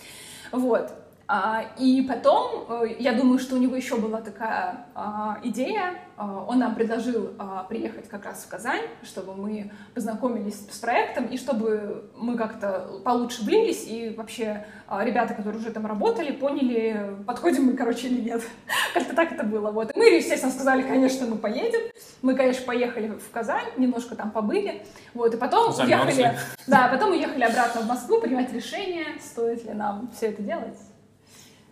Вот. 0.51 0.93
А, 1.33 1.63
и 1.77 2.01
потом, 2.01 2.65
э, 2.67 2.95
я 2.99 3.13
думаю, 3.13 3.39
что 3.39 3.55
у 3.55 3.57
него 3.57 3.73
еще 3.73 3.95
была 3.95 4.19
такая 4.19 4.85
а, 4.93 5.39
идея, 5.43 5.93
а, 6.17 6.43
он 6.45 6.59
нам 6.59 6.75
предложил 6.75 7.29
приехать 7.69 8.09
как 8.09 8.25
раз 8.25 8.43
в 8.43 8.49
Казань, 8.49 8.83
чтобы 9.01 9.33
мы 9.33 9.71
познакомились 9.95 10.59
с 10.69 10.77
проектом, 10.77 11.27
и 11.27 11.37
чтобы 11.37 12.11
мы 12.17 12.35
как-то 12.35 12.99
получше 13.05 13.43
влились, 13.45 13.87
и 13.87 14.13
вообще 14.17 14.65
ребята, 14.89 15.33
которые 15.33 15.61
уже 15.61 15.71
там 15.71 15.85
работали, 15.85 16.33
поняли, 16.33 17.15
подходим 17.25 17.67
мы, 17.67 17.73
короче, 17.77 18.07
или 18.07 18.19
нет. 18.19 18.41
Как-то 18.93 19.15
так 19.15 19.31
это 19.31 19.45
было. 19.45 19.71
Вот. 19.71 19.95
Мы, 19.95 20.09
естественно, 20.09 20.51
сказали, 20.51 20.81
конечно, 20.81 21.27
мы 21.27 21.37
поедем. 21.37 21.79
Мы, 22.21 22.35
конечно, 22.35 22.65
поехали 22.65 23.07
в 23.07 23.31
Казань, 23.31 23.67
немножко 23.77 24.15
там 24.15 24.31
побыли. 24.31 24.85
Вот. 25.13 25.33
И 25.33 25.37
потом 25.37 25.71
Замерзли. 25.71 26.23
уехали, 26.23 26.39
да, 26.67 26.89
потом 26.89 27.11
уехали 27.11 27.43
обратно 27.43 27.81
в 27.81 27.87
Москву 27.87 28.19
принимать 28.19 28.51
решение, 28.51 29.05
стоит 29.21 29.63
ли 29.63 29.71
нам 29.71 30.11
все 30.13 30.27
это 30.27 30.43
делать. 30.43 30.77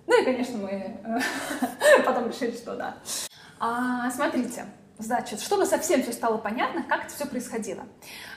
Ну 0.09 0.21
и, 0.21 0.25
конечно, 0.25 0.57
мы 0.57 0.71
э, 0.71 1.19
потом 2.05 2.27
решили, 2.27 2.49
что 2.51 2.75
да. 2.75 2.95
А, 3.59 4.09
смотрите, 4.09 4.65
значит, 4.97 5.39
чтобы 5.39 5.67
совсем 5.67 6.01
все 6.01 6.11
стало 6.11 6.39
понятно, 6.39 6.81
как 6.81 7.05
это 7.05 7.13
все 7.13 7.27
происходило. 7.27 7.83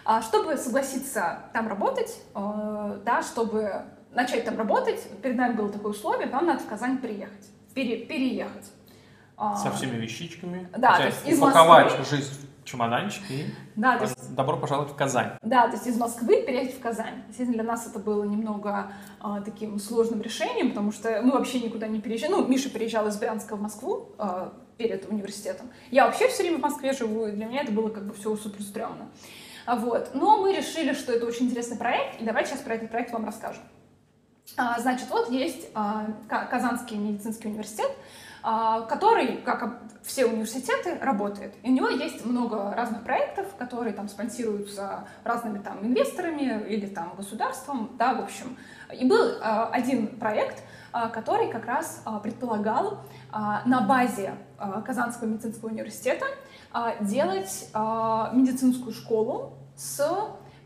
А, 0.05 0.21
чтобы 0.21 0.59
согласиться 0.59 1.51
там 1.55 1.69
работать, 1.69 2.21
э, 2.35 3.01
да, 3.07 3.23
чтобы 3.23 3.87
начать 4.11 4.45
там 4.45 4.59
работать, 4.59 5.03
перед 5.23 5.37
нами 5.37 5.55
было 5.55 5.71
такое 5.71 5.93
условие, 5.93 6.29
вам 6.29 6.45
надо 6.45 6.63
в 6.63 6.67
Казань 6.67 6.99
приехать, 6.99 7.47
пере, 7.75 8.05
переехать. 8.05 8.71
А, 9.39 9.57
Со 9.57 9.73
всеми 9.73 9.97
вещичками. 9.97 10.69
Да, 10.77 10.99
то 10.99 11.07
есть 11.07 11.27
из 11.27 11.39
упаковать 11.39 11.99
Москвы, 11.99 12.05
жизнь 12.05 12.49
чемоданчик 12.65 13.23
и 13.31 13.47
да, 13.77 13.99
то 13.99 14.05
есть, 14.05 14.35
добро 14.35 14.57
пожаловать 14.57 14.93
в 14.93 14.97
Казань. 14.97 15.33
Да, 15.43 15.67
то 15.69 15.75
есть 15.75 15.87
из 15.87 15.99
Москвы 15.99 16.43
переехать 16.43 16.77
в 16.77 16.81
Казань. 16.81 17.23
Естественно, 17.29 17.63
для 17.63 17.65
нас 17.65 17.87
это 17.87 17.99
было 17.99 18.25
немного 18.25 18.93
э, 19.23 19.43
таким 19.45 19.79
сложным 19.79 20.23
решением, 20.23 20.71
потому 20.71 20.93
что 20.93 21.21
мы 21.23 21.33
вообще 21.33 21.61
никуда 21.61 21.89
не 21.89 22.01
переезжали. 22.01 22.33
Ну, 22.33 22.47
Миша 22.47 22.71
переезжал 22.71 23.07
из 23.09 23.17
Брянска 23.17 23.57
в 23.57 23.63
Москву 23.63 24.11
э, 24.19 24.51
перед 24.79 25.09
университетом. 25.09 25.71
Я 25.91 26.07
вообще 26.07 26.29
все 26.29 26.43
время 26.43 26.59
в 26.59 26.63
Москве 26.63 26.93
живу, 26.93 27.27
и 27.27 27.33
для 27.33 27.47
меня 27.47 27.63
это 27.63 27.73
было 27.73 27.89
как 27.89 28.07
бы 28.07 28.15
все 28.15 28.35
супер 28.37 28.63
стрёмно. 28.63 29.09
А 29.67 29.77
вот. 29.77 30.11
Но 30.15 30.39
мы 30.39 30.57
решили, 30.57 30.93
что 30.93 31.13
это 31.13 31.27
очень 31.27 31.47
интересный 31.47 31.77
проект, 31.77 32.21
и 32.21 32.25
давайте 32.25 32.51
сейчас 32.51 32.61
про 32.61 32.75
этот 32.75 32.91
проект 32.91 33.13
вам 33.13 33.25
расскажем. 33.25 33.63
А, 34.57 34.79
значит, 34.81 35.09
вот 35.09 35.31
есть 35.31 35.69
а, 35.75 36.07
Казанский 36.29 36.97
медицинский 36.97 37.49
университет, 37.49 37.91
который, 38.43 39.37
как 39.39 39.83
все 40.03 40.27
университеты, 40.27 40.99
работает. 40.99 41.55
И 41.63 41.71
у 41.71 41.73
него 41.73 41.89
есть 41.89 42.27
много 42.27 42.75
разных 42.75 43.05
проектов, 43.05 43.47
которые 43.57 43.95
там 43.95 44.09
спонсируются 44.09 45.07
разными 45.23 45.59
там 45.59 45.79
инвесторами 45.85 46.65
или 46.69 46.87
там 46.87 47.15
государством, 47.17 47.91
да, 47.99 48.15
в 48.15 48.23
общем. 48.23 48.57
И 48.93 49.07
был 49.07 49.37
а, 49.41 49.69
один 49.69 50.19
проект, 50.19 50.63
а, 50.93 51.09
который 51.09 51.51
как 51.51 51.67
раз 51.67 52.03
предполагал 52.23 52.99
на 53.33 53.81
базе 53.83 54.35
Казанского 54.85 55.29
медицинского 55.29 55.71
университета 55.71 56.27
делать 57.01 57.71
медицинскую 57.73 58.93
школу 58.93 59.55
с 59.77 60.05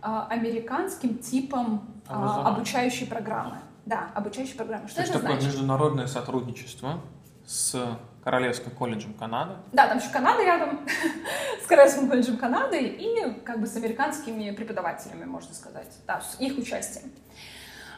американским 0.01 1.19
типом 1.19 2.03
обучающей 2.09 3.07
программы. 3.07 3.59
Да, 3.85 4.11
обучающей 4.15 4.57
программы. 4.57 4.89
Что 4.89 5.05
То 5.05 5.11
это 5.11 5.21
такое 5.21 5.37
международное 5.37 6.09
сотрудничество 6.09 7.01
с 7.47 7.99
Королевским 8.25 8.73
колледжем 8.73 9.15
Канады. 9.15 9.55
Да, 9.73 9.87
там 9.87 9.99
еще 9.99 10.11
Канада 10.11 10.43
рядом, 10.45 10.81
с 11.63 11.67
Королевским 11.67 12.09
колледжем 12.09 12.37
Канады 12.37 12.83
и 12.83 13.41
как 13.45 13.61
бы 13.61 13.67
с 13.67 13.77
американскими 13.77 14.51
преподавателями, 14.51 15.25
можно 15.25 15.55
сказать, 15.55 15.93
да, 16.07 16.21
с 16.21 16.41
их 16.41 16.59
участием. 16.59 17.13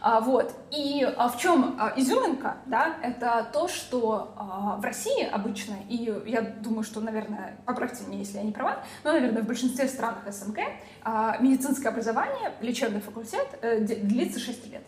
А, 0.01 0.21
вот. 0.21 0.55
И 0.71 1.03
а, 1.17 1.29
в 1.29 1.39
чем 1.39 1.77
а, 1.79 1.93
изюминка, 1.97 2.59
да, 2.67 2.97
это 3.03 3.49
то, 3.53 3.69
что 3.69 4.35
а, 4.37 4.77
в 4.77 4.85
России 4.85 5.25
обычно, 5.25 5.77
и 5.89 6.23
я 6.27 6.43
думаю, 6.43 6.85
что, 6.85 7.01
наверное, 7.01 7.57
поправьте 7.65 8.05
меня, 8.05 8.21
если 8.21 8.37
я 8.37 8.45
не 8.45 8.53
права, 8.53 8.85
но, 9.03 9.13
наверное, 9.13 9.43
в 9.43 9.47
большинстве 9.47 9.89
стран 9.89 10.17
СНГ 10.27 10.59
а, 11.03 11.39
медицинское 11.39 11.89
образование, 11.89 12.53
лечебный 12.61 13.01
факультет 13.01 13.47
э, 13.63 13.81
длится 13.81 14.39
6 14.39 14.71
лет. 14.71 14.83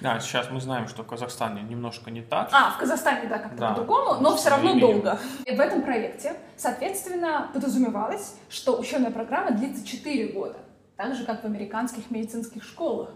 Да, 0.00 0.18
сейчас 0.18 0.50
мы 0.50 0.60
знаем, 0.60 0.88
что 0.88 1.02
в 1.02 1.06
Казахстане 1.06 1.62
немножко 1.62 2.10
не 2.10 2.22
так. 2.22 2.48
А, 2.52 2.70
в 2.70 2.78
Казахстане, 2.78 3.28
да, 3.28 3.38
как-то 3.38 3.58
да. 3.58 3.68
по-другому, 3.70 4.20
но 4.20 4.36
все 4.36 4.50
равно 4.50 4.78
долго. 4.78 5.18
И 5.44 5.54
в 5.54 5.60
этом 5.60 5.82
проекте, 5.82 6.36
соответственно, 6.56 7.50
подразумевалось, 7.52 8.36
что 8.48 8.78
учебная 8.78 9.10
программа 9.10 9.50
длится 9.50 9.86
4 9.86 10.32
года, 10.32 10.56
так 10.96 11.14
же, 11.14 11.24
как 11.24 11.42
в 11.42 11.44
американских 11.44 12.10
медицинских 12.10 12.64
школах. 12.64 13.10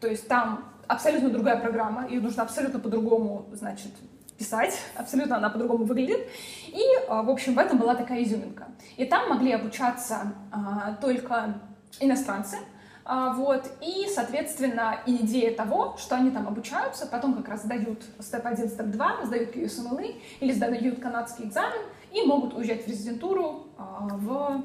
То 0.00 0.08
есть 0.08 0.26
там 0.26 0.72
абсолютно 0.88 1.28
другая 1.28 1.58
программа, 1.58 2.08
ее 2.08 2.20
нужно 2.20 2.42
абсолютно 2.42 2.80
по-другому, 2.80 3.46
значит, 3.52 3.92
писать, 4.38 4.78
абсолютно 4.96 5.36
она 5.36 5.50
по-другому 5.50 5.84
выглядит. 5.84 6.26
И, 6.68 6.82
а, 7.08 7.22
в 7.22 7.30
общем, 7.30 7.54
в 7.54 7.58
этом 7.58 7.78
была 7.78 7.94
такая 7.94 8.22
изюминка. 8.22 8.68
И 8.96 9.04
там 9.04 9.28
могли 9.28 9.52
обучаться 9.52 10.32
а, 10.50 10.94
только 10.94 11.60
иностранцы, 12.00 12.56
вот, 13.04 13.68
и, 13.80 14.06
соответственно, 14.08 15.00
идея 15.06 15.54
того, 15.54 15.96
что 15.98 16.16
они 16.16 16.30
там 16.30 16.46
обучаются, 16.46 17.06
потом 17.06 17.34
как 17.34 17.48
раз 17.48 17.62
сдают 17.62 18.02
степ 18.20 18.46
1, 18.46 18.68
степ 18.68 18.86
2, 18.86 19.24
сдают 19.24 19.56
QSMLE 19.56 20.20
или 20.40 20.52
сдают 20.52 21.00
канадский 21.00 21.46
экзамен 21.46 21.82
и 22.12 22.22
могут 22.22 22.54
уезжать 22.54 22.84
в 22.84 22.88
резидентуру 22.88 23.66
а, 23.76 24.08
в 24.12 24.64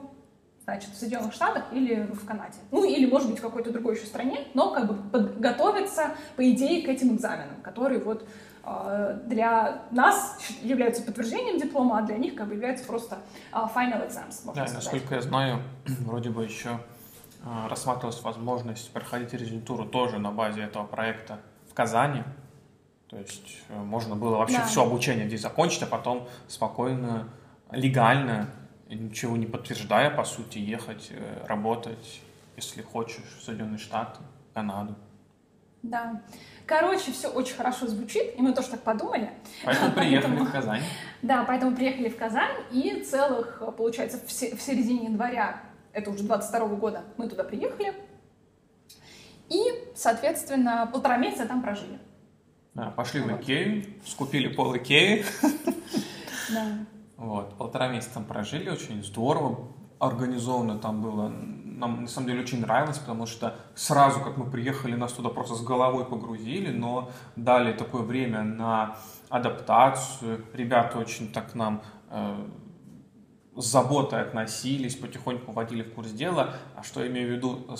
значит, 0.64 0.90
в 0.90 0.98
Соединенных 0.98 1.34
Штатах 1.34 1.64
или 1.72 2.02
в 2.12 2.26
Канаде. 2.26 2.58
Ну, 2.72 2.84
или, 2.84 3.10
может 3.10 3.30
быть, 3.30 3.40
в 3.40 3.42
какой-то 3.42 3.72
другой 3.72 3.96
еще 3.96 4.06
стране, 4.06 4.48
но 4.54 4.74
как 4.74 4.88
бы 4.88 4.96
подготовиться, 5.12 6.12
по 6.36 6.52
идее, 6.52 6.86
к 6.86 6.90
этим 6.90 7.16
экзаменам, 7.16 7.62
которые 7.64 8.02
вот 8.02 8.28
а, 8.64 9.14
для 9.26 9.84
нас 9.92 10.38
являются 10.62 11.02
подтверждением 11.04 11.58
диплома, 11.58 12.00
а 12.00 12.02
для 12.02 12.18
них 12.18 12.36
как 12.36 12.50
бы 12.50 12.56
являются 12.56 12.86
просто 12.86 13.20
final 13.54 14.06
exams, 14.06 14.46
можно 14.46 14.62
да, 14.62 14.68
сказать. 14.68 14.74
насколько 14.74 15.16
я 15.16 15.22
знаю, 15.22 15.62
вроде 16.02 16.30
бы 16.32 16.44
еще 16.44 16.72
а, 16.72 16.80
рассматривалась 17.44 18.22
возможность 18.22 18.92
проходить 18.92 19.34
резидентуру 19.34 19.86
тоже 19.86 20.20
на 20.20 20.32
базе 20.32 20.62
этого 20.62 20.86
проекта 20.86 21.40
в 21.70 21.74
Казани. 21.74 22.24
То 23.10 23.18
есть 23.18 23.62
э, 23.70 23.78
можно 23.78 24.16
было 24.16 24.38
вообще 24.38 24.58
да. 24.58 24.66
все 24.66 24.84
обучение 24.84 25.28
здесь 25.28 25.42
закончить, 25.42 25.84
а 25.84 25.88
потом 25.88 26.28
спокойно, 26.48 27.30
легально, 27.72 28.50
ничего 28.90 29.38
не 29.38 29.46
подтверждая, 29.46 30.10
по 30.10 30.26
сути, 30.26 30.58
ехать, 30.58 31.08
э, 31.12 31.46
работать, 31.48 32.22
если 32.58 32.82
хочешь, 32.82 33.24
в 33.40 33.44
Соединенные 33.44 33.78
Штаты, 33.78 34.20
Канаду. 34.54 34.96
Да. 35.84 36.22
Короче, 36.66 37.14
все 37.14 37.30
очень 37.30 37.56
хорошо 37.56 37.88
звучит, 37.88 38.38
и 38.38 38.42
мы 38.42 38.54
тоже 38.54 38.70
так 38.70 38.82
подумали. 38.82 39.32
Поэтому 39.64 39.92
приехали 39.96 40.32
поэтому, 40.32 40.46
в 40.46 40.52
Казань. 40.52 40.82
Да, 41.22 41.46
поэтому 41.46 41.76
приехали 41.76 42.10
в 42.10 42.18
Казань, 42.18 42.56
и 42.72 43.04
целых, 43.04 43.62
получается, 43.78 44.20
в 44.26 44.32
середине 44.32 45.06
января 45.06 45.62
это 45.98 46.12
уже 46.12 46.24
22 46.24 46.60
-го 46.60 46.76
года, 46.78 47.04
мы 47.18 47.28
туда 47.28 47.44
приехали, 47.44 47.92
и, 49.50 49.60
соответственно, 49.96 50.88
полтора 50.92 51.18
месяца 51.18 51.48
там 51.48 51.64
прожили. 51.64 52.00
Да, 52.76 52.92
пошли 52.92 53.22
вот. 53.22 53.32
в 53.32 53.42
Икею, 53.42 53.84
скупили 54.06 54.48
пол 54.48 54.78
Икеи. 54.78 55.26
Да. 56.50 56.66
Вот, 57.18 57.58
полтора 57.58 57.88
месяца 57.88 58.14
там 58.14 58.26
прожили, 58.26 58.70
очень 58.70 59.04
здорово, 59.04 59.68
организованно 60.00 60.78
там 60.78 61.02
было. 61.02 61.30
Нам, 61.30 62.04
на 62.04 62.08
самом 62.08 62.28
деле, 62.28 62.42
очень 62.42 62.62
нравилось, 62.62 63.00
потому 63.00 63.26
что 63.26 63.56
сразу, 63.76 64.22
как 64.22 64.38
мы 64.38 64.50
приехали, 64.50 64.96
нас 64.96 65.14
туда 65.14 65.30
просто 65.30 65.56
с 65.56 65.64
головой 65.64 66.06
погрузили, 66.06 66.72
но 66.72 67.10
дали 67.36 67.74
такое 67.74 68.04
время 68.04 68.44
на 68.44 68.96
адаптацию. 69.30 70.46
Ребята 70.54 71.00
очень 71.00 71.32
так 71.34 71.56
нам 71.56 71.82
э, 72.12 72.48
с 73.58 73.66
заботой 73.66 74.22
относились, 74.22 74.96
потихоньку 74.96 75.52
вводили 75.52 75.84
в 75.84 75.94
курс 75.94 76.12
дела. 76.12 76.56
А 76.76 76.84
что 76.84 77.04
я 77.04 77.08
имею 77.08 77.28
в 77.28 77.32
виду 77.32 77.78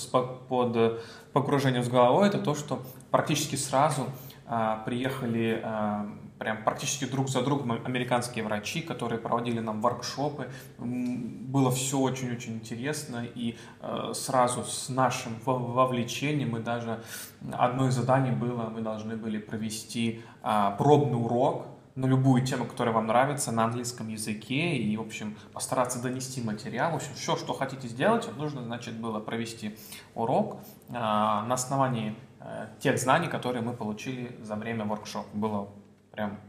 под 0.50 1.02
погружением 1.34 1.84
с 1.84 1.90
головой, 1.90 2.28
это 2.28 2.40
то, 2.40 2.56
что 2.56 2.82
практически 3.12 3.56
сразу 3.56 4.08
а, 4.48 4.78
приехали 4.86 5.62
а, 5.64 6.10
прям 6.38 6.64
практически 6.64 7.06
друг 7.06 7.30
за 7.30 7.42
другом 7.42 7.72
американские 7.72 8.44
врачи, 8.44 8.82
которые 8.82 9.20
проводили 9.20 9.60
нам 9.60 9.82
воркшопы. 9.82 10.50
Было 10.78 11.72
все 11.72 12.00
очень-очень 12.00 12.56
интересно, 12.56 13.26
и 13.26 13.58
э, 13.82 14.12
сразу 14.14 14.64
с 14.64 14.90
нашим 14.90 15.34
вовлечением 15.46 16.52
мы 16.52 16.60
даже 16.60 17.04
одно 17.52 17.88
из 17.88 17.96
заданий 17.96 18.32
было, 18.32 18.70
мы 18.70 18.82
должны 18.82 19.16
были 19.16 19.38
провести 19.40 20.22
а, 20.44 20.72
пробный 20.72 21.20
урок 21.20 21.66
на 21.98 22.06
любую 22.06 22.46
тему, 22.46 22.66
которая 22.66 22.94
вам 22.94 23.08
нравится, 23.08 23.52
на 23.52 23.66
английском 23.66 24.08
языке, 24.08 24.78
и, 24.78 24.96
в 24.96 25.02
общем, 25.02 25.38
постараться 25.52 26.02
донести 26.02 26.42
материал. 26.42 26.92
В 26.94 26.96
общем, 26.96 27.14
все, 27.16 27.36
что 27.36 27.54
хотите 27.54 27.90
сделать, 27.90 28.30
нужно, 28.38 28.64
значит, 28.64 28.96
было 28.96 29.20
провести 29.20 29.76
урок 30.16 30.60
на 30.88 31.54
основании 31.54 32.16
э, 32.40 32.68
тех 32.80 32.98
знаний, 32.98 33.28
которые 33.28 33.62
мы 33.62 33.74
получили 33.74 34.38
за 34.42 34.56
время 34.56 34.86
воркшопа. 34.86 35.28
Было 35.34 35.70
Прям, 36.18 36.40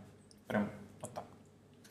прям 0.46 0.70
вот 1.02 1.12
так. 1.12 1.24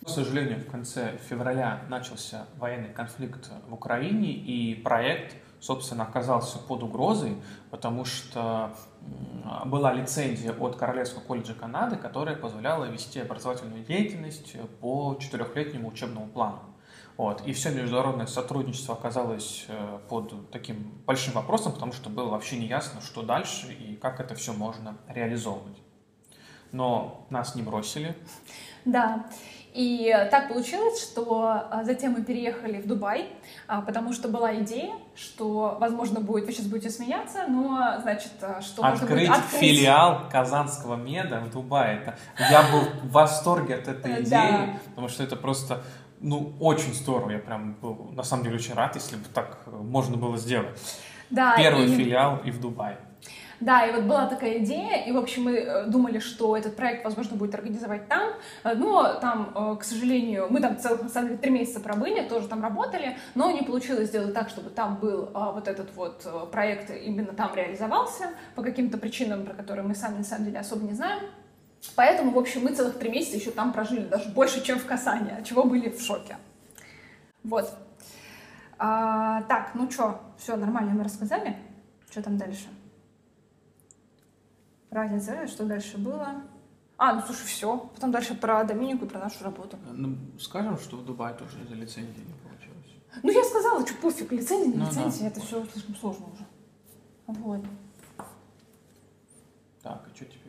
К 0.04 0.10
сожалению, 0.10 0.60
в 0.62 0.66
конце 0.66 1.20
февраля 1.30 1.84
начался 1.90 2.48
военный 2.58 2.90
конфликт 2.90 3.52
в 3.68 3.74
Украине, 3.76 4.32
и 4.32 4.74
проект, 4.74 5.36
собственно, 5.60 6.04
оказался 6.04 6.60
под 6.60 6.84
угрозой, 6.84 7.38
потому 7.72 8.06
что 8.06 8.72
была 9.66 9.94
лицензия 9.94 10.54
от 10.54 10.76
Королевского 10.76 11.22
колледжа 11.22 11.54
Канады, 11.54 11.96
которая 11.96 12.36
позволяла 12.36 12.86
вести 12.86 13.20
образовательную 13.20 13.84
деятельность 13.84 14.56
по 14.82 15.18
четырехлетнему 15.20 15.90
учебному 15.90 16.28
плану. 16.28 16.60
Вот. 17.16 17.42
И 17.48 17.54
все 17.54 17.72
международное 17.72 18.28
сотрудничество 18.28 18.94
оказалось 18.94 19.66
э, 19.70 20.00
под 20.08 20.52
таким 20.52 21.02
большим 21.08 21.34
вопросом, 21.34 21.72
потому 21.72 21.92
что 21.92 22.12
было 22.12 22.30
вообще 22.30 22.60
не 22.60 22.68
ясно, 22.68 23.02
что 23.02 23.24
дальше 23.24 23.74
и 23.74 23.96
как 23.96 24.20
это 24.20 24.36
все 24.36 24.54
можно 24.54 24.98
реализовывать 25.08 25.78
но 26.72 27.26
нас 27.30 27.56
не 27.56 27.62
бросили. 27.62 28.16
Да. 28.86 29.26
И 29.74 30.12
так 30.32 30.50
получилось, 30.50 31.02
что 31.02 31.68
а, 31.70 31.84
затем 31.84 32.14
мы 32.14 32.24
переехали 32.24 32.82
в 32.82 32.88
Дубай, 32.88 33.30
а, 33.68 33.82
потому 33.82 34.14
что 34.14 34.28
была 34.28 34.56
идея, 34.60 34.96
что, 35.18 35.78
возможно, 35.80 36.20
будет, 36.20 36.46
вы 36.46 36.52
сейчас 36.52 36.68
будете 36.68 36.92
смеяться, 36.92 37.46
но, 37.48 38.00
значит, 38.02 38.32
а, 38.42 38.62
что 38.62 38.86
открыть, 38.86 39.10
будет 39.10 39.30
открыть 39.32 39.60
филиал 39.60 40.30
Казанского 40.30 40.96
меда 40.96 41.40
в 41.40 41.50
Дубае. 41.50 42.02
Это, 42.02 42.18
я 42.52 42.62
был 42.72 42.82
в 43.04 43.12
восторге 43.12 43.76
от 43.76 43.88
этой 43.88 44.22
идеи, 44.22 44.30
да. 44.30 44.80
потому 44.90 45.10
что 45.10 45.24
это 45.24 45.36
просто 45.36 45.82
ну, 46.20 46.54
очень 46.60 46.94
здорово. 46.94 47.32
Я 47.32 47.40
прям 47.40 47.74
был, 47.74 48.12
на 48.14 48.24
самом 48.24 48.44
деле, 48.44 48.58
очень 48.58 48.76
рад, 48.76 48.96
если 48.96 49.16
бы 49.16 49.26
так 49.34 49.64
можно 49.66 50.18
было 50.18 50.38
сделать. 50.38 50.80
Да, 51.32 51.56
Первый 51.58 51.88
и... 51.88 51.96
филиал 51.96 52.38
и 52.38 52.52
в 52.52 52.62
Дубае. 52.62 53.00
Да, 53.60 53.88
и 53.88 53.92
вот 53.92 54.04
была 54.04 54.28
такая 54.28 54.60
идея, 54.60 55.04
и, 55.04 55.12
в 55.12 55.18
общем, 55.18 55.46
мы 55.46 55.54
э, 55.54 55.86
думали, 55.88 56.20
что 56.20 56.56
этот 56.56 56.76
проект, 56.76 57.04
возможно, 57.04 57.38
будет 57.38 57.56
организовать 57.56 58.08
там, 58.08 58.34
э, 58.64 58.76
но 58.76 59.16
там, 59.16 59.52
э, 59.56 59.78
к 59.80 59.84
сожалению, 59.84 60.46
мы 60.52 60.62
там 60.62 60.78
целых, 60.78 61.02
на 61.02 61.10
самом 61.10 61.30
деле, 61.30 61.40
три 61.40 61.52
месяца 61.52 61.80
пробыли, 61.80 62.22
тоже 62.22 62.48
там 62.48 62.62
работали, 62.62 63.18
но 63.34 63.50
не 63.50 63.64
получилось 63.64 64.10
сделать 64.10 64.36
так, 64.36 64.50
чтобы 64.50 64.70
там 64.70 64.98
был 64.98 65.30
вот 65.34 65.68
этот 65.68 65.96
вот 65.96 66.52
проект 66.52 66.92
именно 66.92 67.34
там 67.34 67.56
реализовался 67.56 68.30
по 68.54 68.62
каким-то 68.62 69.00
причинам, 69.00 69.44
про 69.44 69.56
которые 69.56 69.88
мы 69.88 69.96
сами, 69.96 70.18
на 70.18 70.24
самом 70.24 70.46
деле, 70.46 70.60
особо 70.60 70.84
не 70.84 70.94
знаем. 70.94 71.24
Поэтому, 71.96 72.32
в 72.32 72.38
общем, 72.38 72.64
мы 72.64 72.74
целых 72.74 73.00
три 73.00 73.10
месяца 73.10 73.38
еще 73.38 73.52
там 73.52 73.74
прожили, 73.74 74.02
даже 74.02 74.30
больше, 74.30 74.64
чем 74.64 74.78
в 74.78 74.86
Касане, 74.86 75.38
от 75.40 75.46
чего 75.46 75.64
были 75.64 75.90
в 75.90 76.00
шоке. 76.00 76.38
Вот. 77.44 77.74
А, 78.78 79.42
так, 79.44 79.72
ну 79.74 79.90
что, 79.90 80.22
все 80.38 80.56
нормально 80.56 80.94
мы 80.94 81.04
рассказали? 81.04 81.56
Что 82.12 82.22
там 82.22 82.38
дальше? 82.38 82.68
Разница, 84.90 85.48
что 85.48 85.66
дальше 85.66 85.98
было? 85.98 86.44
А, 86.98 87.14
ну 87.14 87.22
слушай, 87.22 87.46
все. 87.46 87.78
Потом 87.94 88.12
дальше 88.12 88.34
про 88.34 88.64
Доминику 88.64 89.06
и 89.06 89.08
про 89.08 89.20
нашу 89.20 89.44
работу. 89.44 89.78
Ну, 89.92 90.18
скажем, 90.40 90.78
что 90.80 90.98
в 90.98 91.06
Дубае 91.06 91.36
тоже 91.36 91.62
из-за 91.64 91.76
лицензии 91.76 92.22
не 92.26 92.34
получилось. 92.34 93.22
Ну, 93.22 93.32
я 93.32 93.44
сказала, 93.44 93.86
что 93.86 93.96
пофиг, 93.96 94.32
лицензия, 94.32 94.74
не 94.74 94.78
ну, 94.78 94.86
лицензия, 94.86 95.24
да. 95.24 95.28
это 95.28 95.40
все 95.42 95.66
слишком 95.66 95.96
сложно 95.96 96.26
уже. 96.34 96.46
Вот. 97.28 97.62
Так, 99.84 100.08
и 100.12 100.16
что 100.16 100.26
теперь? 100.26 100.47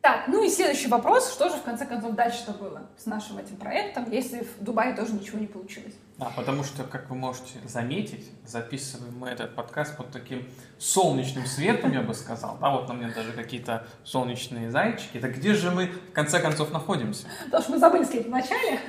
Так, 0.00 0.28
ну 0.28 0.42
и 0.42 0.48
следующий 0.48 0.88
вопрос, 0.88 1.30
что 1.30 1.50
же 1.50 1.56
в 1.56 1.62
конце 1.62 1.84
концов 1.84 2.14
дальше-то 2.14 2.52
было 2.52 2.88
с 2.96 3.04
нашим 3.04 3.36
этим 3.36 3.56
проектом, 3.56 4.10
если 4.10 4.44
в 4.44 4.64
Дубае 4.64 4.94
тоже 4.96 5.12
ничего 5.12 5.38
не 5.38 5.46
получилось? 5.46 5.92
Да, 6.16 6.32
потому 6.34 6.64
что, 6.64 6.84
как 6.84 7.10
вы 7.10 7.16
можете 7.16 7.58
заметить, 7.66 8.30
записываем 8.46 9.18
мы 9.18 9.28
этот 9.28 9.54
подкаст 9.54 9.98
под 9.98 10.10
таким 10.10 10.48
солнечным 10.78 11.44
светом, 11.44 11.92
я 11.92 12.00
бы 12.00 12.14
сказал. 12.14 12.56
Да, 12.62 12.70
вот 12.70 12.88
на 12.88 12.94
мне 12.94 13.08
даже 13.08 13.32
какие-то 13.32 13.86
солнечные 14.02 14.70
зайчики. 14.70 15.20
Так 15.20 15.36
где 15.36 15.52
же 15.52 15.70
мы 15.70 15.88
в 15.88 16.12
конце 16.12 16.40
концов 16.40 16.72
находимся? 16.72 17.26
Потому 17.44 17.62
что 17.62 17.72
мы 17.72 17.78
забыли 17.78 18.04
сказать 18.04 18.26
в 18.26 18.30
начале. 18.30 18.80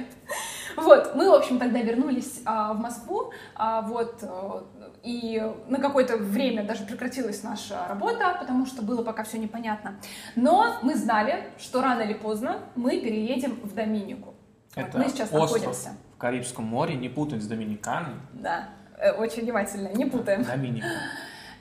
Вот, 0.78 1.16
мы, 1.16 1.30
в 1.30 1.34
общем, 1.34 1.60
тогда 1.60 1.80
вернулись 1.82 2.42
а, 2.46 2.74
в 2.74 2.80
Москву, 2.80 3.32
а, 3.56 3.82
вот, 3.82 4.24
а, 4.24 4.64
и 5.04 5.42
на 5.68 5.80
какое-то 5.80 6.18
время 6.18 6.66
даже 6.66 6.84
прекратилась 6.86 7.44
наша 7.44 7.88
работа, 7.88 8.38
потому 8.40 8.66
что 8.66 8.82
было 8.82 9.04
пока 9.04 9.24
все 9.24 9.38
непонятно. 9.38 9.96
Но 10.36 10.78
мы 10.82 10.96
знали, 10.96 11.48
что 11.58 11.82
рано 11.82 12.02
или 12.02 12.14
поздно 12.14 12.60
мы 12.76 13.00
переедем 13.00 13.60
в 13.64 13.74
Доминику. 13.74 14.36
Это 14.76 14.98
вот, 14.98 15.06
мы 15.06 15.10
сейчас 15.10 15.32
остров 15.32 15.62
находимся. 15.62 15.90
в 16.16 16.18
Карибском 16.18 16.66
море, 16.66 16.96
не 16.96 17.10
путать 17.10 17.42
с 17.42 17.48
Доминиканой. 17.48 18.16
Да, 18.34 18.70
э, 18.98 19.12
очень 19.12 19.44
внимательно, 19.44 19.90
не 19.90 20.06
путаем. 20.06 20.44
Доминика. 20.44 20.88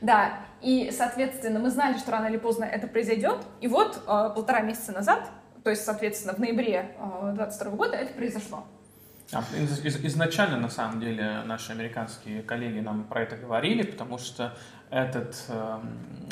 Да, 0.01 0.41
и, 0.63 0.91
соответственно, 0.97 1.61
мы 1.61 1.69
знали, 1.69 1.99
что 1.99 2.13
рано 2.13 2.29
или 2.29 2.39
поздно 2.39 2.65
это 2.65 2.87
произойдет. 2.87 3.37
И 3.61 3.69
вот 3.69 3.97
э, 3.97 4.31
полтора 4.35 4.61
месяца 4.61 4.93
назад, 4.93 5.31
то 5.63 5.69
есть, 5.69 5.85
соответственно, 5.85 6.35
в 6.35 6.39
ноябре 6.39 6.95
2022 6.99 7.71
э, 7.71 7.77
года 7.77 7.97
это 7.97 8.15
произошло. 8.15 8.65
А, 9.33 9.45
изначально, 9.55 10.57
на 10.57 10.69
самом 10.69 11.01
деле, 11.01 11.43
наши 11.45 11.73
американские 11.73 12.43
коллеги 12.43 12.81
нам 12.81 13.05
про 13.05 13.23
это 13.23 13.37
говорили, 13.37 13.83
потому 13.83 14.19
что 14.19 14.57
этот, 14.91 15.45
э, 15.49 15.79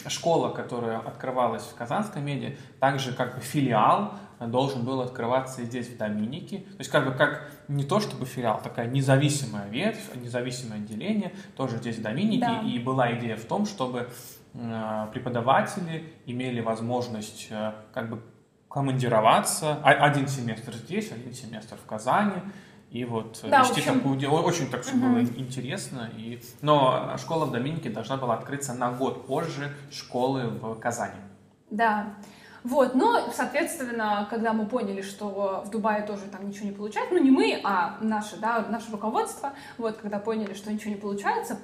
школа, 0.08 0.50
которая 0.50 0.98
открывалась 0.98 1.62
в 1.62 1.74
Казанской 1.76 2.20
меди, 2.20 2.58
также 2.80 3.12
как 3.12 3.37
бы 3.37 3.40
филиал 3.40 4.14
должен 4.40 4.84
был 4.84 5.00
открываться 5.00 5.64
здесь, 5.64 5.88
в 5.88 5.96
Доминике. 5.96 6.58
То 6.58 6.78
есть 6.78 6.90
как 6.90 7.04
бы 7.04 7.12
как 7.12 7.50
не 7.68 7.84
то 7.84 8.00
чтобы 8.00 8.26
филиал, 8.26 8.61
такая 8.61 8.88
независимая 8.88 9.68
ветвь, 9.68 10.14
независимое 10.14 10.78
отделение, 10.78 11.32
тоже 11.56 11.78
здесь 11.78 11.98
в 11.98 12.02
Доминике. 12.02 12.46
Да. 12.46 12.62
И 12.62 12.78
была 12.78 13.12
идея 13.16 13.37
в 13.37 13.44
том, 13.44 13.66
чтобы 13.66 14.08
э, 14.54 15.06
преподаватели 15.12 16.12
имели 16.26 16.61
возможность 16.61 17.48
э, 17.50 17.72
как 17.92 18.11
бы 18.11 18.22
командироваться. 18.68 19.80
Один 19.82 20.28
семестр 20.28 20.74
здесь, 20.74 21.11
один 21.11 21.32
семестр 21.32 21.76
в 21.76 21.87
Казани 21.87 22.42
и 22.90 23.05
вот 23.05 23.40
да, 23.42 23.61
вести 23.61 23.81
общем... 23.81 24.01
такую 24.01 24.44
очень 24.44 24.70
так 24.70 24.83
все 24.83 24.96
угу. 24.96 25.07
было 25.07 25.20
интересно. 25.20 26.11
И... 26.16 26.40
Но 26.62 27.14
школа 27.18 27.44
в 27.44 27.53
Доминике 27.53 27.90
должна 27.90 28.16
была 28.16 28.35
открыться 28.35 28.74
на 28.74 28.90
год 28.92 29.27
позже 29.27 29.72
школы 29.90 30.48
в 30.48 30.74
Казани. 30.77 31.20
Да. 31.70 32.14
Вот, 32.64 32.94
но, 32.94 33.31
соответственно, 33.33 34.27
когда 34.29 34.53
мы 34.53 34.66
поняли, 34.66 35.01
что 35.01 35.62
в 35.64 35.70
Дубае 35.70 36.03
тоже 36.03 36.22
там 36.22 36.46
ничего 36.48 36.66
не 36.66 36.72
получается, 36.72 37.14
ну 37.14 37.22
не 37.22 37.31
мы, 37.31 37.61
а 37.62 37.98
наше, 38.01 38.37
да, 38.37 38.66
наше 38.68 38.90
руководство, 38.90 39.53
вот, 39.79 39.98
когда 39.98 40.18
поняли, 40.18 40.55
что 40.55 40.72
ничего 40.72 40.90
не 40.90 41.01
получается, 41.01 41.59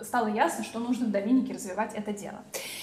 стало 0.00 0.28
ясно, 0.28 0.64
что 0.64 0.78
нужно 0.78 1.06
в 1.06 1.10
Доминике 1.10 1.54
развивать 1.54 1.94
это 1.94 2.12
дело. 2.12 2.40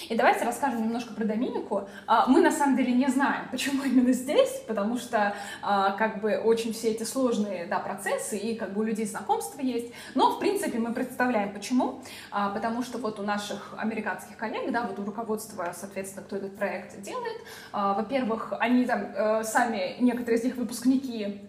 И 0.08 0.14
давайте 0.14 0.44
расскажем 0.44 0.82
немножко 0.82 1.14
про 1.14 1.24
Доминику. 1.24 1.88
А, 2.06 2.26
мы 2.26 2.40
на 2.40 2.50
самом 2.50 2.76
деле 2.76 2.92
не 2.92 3.08
знаем, 3.08 3.48
почему 3.50 3.82
именно 3.84 4.12
здесь, 4.12 4.62
потому 4.66 4.96
что 4.96 5.34
а, 5.62 5.92
как 5.92 6.20
бы 6.20 6.36
очень 6.38 6.72
все 6.72 6.90
эти 6.90 7.02
сложные 7.02 7.66
да, 7.66 7.78
процессы 7.78 8.36
и 8.36 8.56
как 8.56 8.72
бы 8.72 8.80
у 8.80 8.84
людей 8.84 9.06
знакомства 9.06 9.60
есть. 9.60 9.92
Но 10.14 10.32
в 10.32 10.38
принципе 10.38 10.78
мы 10.78 10.92
представляем, 10.92 11.52
почему. 11.52 12.02
А, 12.30 12.50
потому 12.50 12.82
что 12.82 12.98
вот 12.98 13.20
у 13.20 13.22
наших 13.22 13.74
американских 13.76 14.36
коллег, 14.36 14.70
да, 14.72 14.82
вот 14.82 14.98
у 14.98 15.04
руководства, 15.04 15.72
соответственно, 15.74 16.24
кто 16.24 16.36
этот 16.36 16.56
проект 16.56 17.00
делает, 17.02 17.38
во-первых, 17.72 18.52
они 18.58 18.84
там 18.84 19.12
э, 19.14 19.44
сами, 19.44 19.96
некоторые 20.00 20.38
из 20.38 20.44
них 20.44 20.56
выпускники 20.56 21.40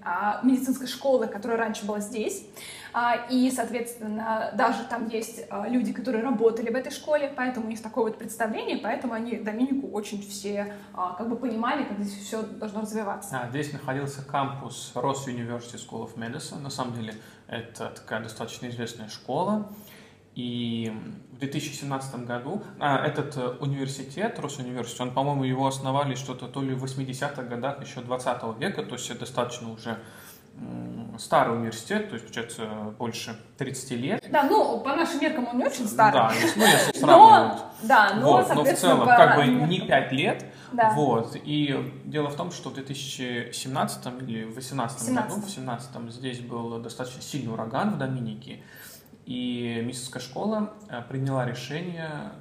медицинской 0.43 0.87
школы, 0.87 1.27
которая 1.27 1.57
раньше 1.57 1.85
была 1.85 1.99
здесь. 1.99 2.45
А, 2.93 3.27
и, 3.29 3.49
соответственно, 3.51 4.51
даже 4.55 4.83
там 4.89 5.07
есть 5.07 5.45
а, 5.49 5.67
люди, 5.67 5.93
которые 5.93 6.23
работали 6.23 6.69
в 6.69 6.75
этой 6.75 6.91
школе, 6.91 7.31
поэтому 7.35 7.67
у 7.67 7.69
них 7.69 7.81
такое 7.81 8.05
вот 8.05 8.17
представление, 8.17 8.77
поэтому 8.77 9.13
они 9.13 9.37
Доминику 9.37 9.87
очень 9.91 10.21
все 10.21 10.73
а, 10.93 11.13
как 11.13 11.29
бы 11.29 11.35
понимали, 11.35 11.83
как 11.83 11.99
здесь 11.99 12.25
все 12.25 12.41
должно 12.41 12.81
развиваться. 12.81 13.41
А, 13.41 13.49
здесь 13.49 13.71
находился 13.71 14.23
кампус 14.23 14.91
Ross 14.95 15.27
University 15.27 15.77
School 15.77 16.05
of 16.05 16.15
Medicine. 16.15 16.59
На 16.59 16.69
самом 16.69 16.93
деле 16.93 17.15
это 17.47 17.89
такая 17.89 18.21
достаточно 18.21 18.67
известная 18.67 19.07
школа. 19.07 19.71
И 20.35 20.93
в 21.33 21.39
2017 21.39 22.25
году 22.25 22.63
а, 22.79 23.05
этот 23.05 23.35
э, 23.35 23.57
университет, 23.59 24.39
Росуниверситет, 24.39 25.01
он, 25.01 25.11
по-моему, 25.11 25.43
его 25.43 25.67
основали 25.67 26.15
что-то 26.15 26.47
то 26.47 26.61
ли 26.61 26.73
в 26.73 26.85
80-х 26.85 27.43
годах 27.43 27.81
еще 27.81 27.99
20 27.99 28.57
века, 28.57 28.83
то 28.83 28.95
есть 28.95 29.19
достаточно 29.19 29.69
уже 29.73 29.99
старый 31.17 31.57
университет, 31.57 32.09
то 32.09 32.15
есть, 32.15 32.25
получается, 32.25 32.67
больше 32.97 33.35
30 33.57 33.91
лет. 33.91 34.25
Да, 34.31 34.43
ну, 34.43 34.79
по 34.79 34.95
нашим 34.95 35.21
меркам 35.21 35.47
он 35.47 35.57
не 35.57 35.65
очень 35.65 35.87
старый. 35.87 36.13
Да, 36.13 36.31
ну, 36.55 36.65
если 36.65 36.99
сравнивать. 36.99 37.59
Но, 37.59 37.71
да, 37.83 38.13
но, 38.15 38.31
вот, 38.31 38.55
но 38.55 38.63
в 38.63 38.73
целом, 38.73 38.99
по 39.01 39.05
как 39.05 39.35
бы 39.35 39.45
меркам. 39.45 39.69
не 39.69 39.81
5 39.81 40.11
лет. 40.11 40.45
Да. 40.71 40.91
Вот. 40.95 41.35
И 41.43 41.93
дело 42.05 42.29
в 42.29 42.35
том, 42.35 42.51
что 42.51 42.69
в 42.69 42.73
2017 42.75 44.05
или 44.21 44.43
в 44.43 44.53
2018 44.53 45.13
году, 45.13 45.33
в 45.33 45.39
2017 45.41 46.11
здесь 46.11 46.39
был 46.39 46.79
достаточно 46.79 47.21
сильный 47.21 47.53
ураган 47.53 47.91
в 47.91 47.97
Доминике, 47.97 48.63
и 49.25 49.81
медицинская 49.83 50.21
школа 50.21 50.73
э, 50.89 51.01
приняла 51.07 51.45
решение 51.45 52.31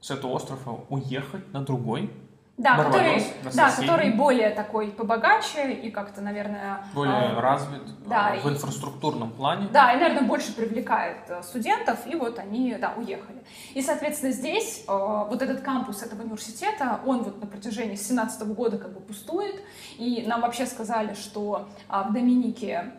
с 0.00 0.10
этого 0.10 0.32
острова 0.32 0.84
уехать 0.88 1.52
на 1.52 1.62
другой, 1.62 2.12
Да, 2.58 2.76
Барбадос, 2.76 3.02
который, 3.02 3.24
на 3.44 3.52
да, 3.52 3.70
который 3.74 4.10
более 4.12 4.50
такой 4.50 4.88
побогаче 4.88 5.72
и 5.72 5.90
как-то, 5.90 6.20
наверное... 6.20 6.84
более 6.94 7.14
а, 7.14 7.40
развит 7.40 7.82
да, 8.06 8.36
э, 8.36 8.40
в 8.40 8.48
инфраструктурном 8.48 9.30
плане. 9.30 9.68
Да, 9.72 9.92
и, 9.92 9.98
наверное, 9.98 10.28
больше 10.28 10.54
привлекает 10.54 11.18
э, 11.28 11.42
студентов, 11.42 12.06
и 12.06 12.14
вот 12.14 12.38
они, 12.38 12.76
да, 12.78 12.92
уехали. 12.96 13.42
И, 13.72 13.80
соответственно, 13.80 14.32
здесь 14.32 14.84
э, 14.86 14.92
вот 14.92 15.40
этот 15.40 15.62
кампус 15.62 16.02
этого 16.02 16.22
университета, 16.22 17.00
он 17.06 17.22
вот 17.22 17.40
на 17.40 17.46
протяжении 17.46 17.96
17 17.96 18.46
года 18.48 18.76
как 18.76 18.92
бы 18.92 19.00
пустует, 19.00 19.62
и 19.96 20.24
нам 20.26 20.42
вообще 20.42 20.66
сказали, 20.66 21.14
что 21.14 21.68
а, 21.88 22.04
в 22.04 22.12
Доминике 22.12 22.92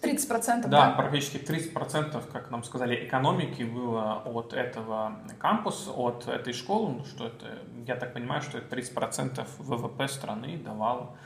30% 0.00 0.68
Да, 0.68 0.90
практически 0.90 1.36
30%, 1.36 2.22
как 2.32 2.50
нам 2.50 2.64
сказали, 2.64 3.04
экономики 3.06 3.62
было 3.62 4.22
от 4.24 4.52
этого 4.52 5.18
кампуса, 5.38 5.90
от 5.90 6.28
этой 6.28 6.52
школы, 6.52 6.94
ну, 6.98 7.04
что 7.04 7.26
это, 7.26 7.46
я 7.86 7.96
так 7.96 8.14
понимаю, 8.14 8.42
что 8.42 8.58
это 8.58 8.74
30% 8.76 9.46
ВВП 9.58 10.08
страны 10.08 10.58
давала, 10.58 11.16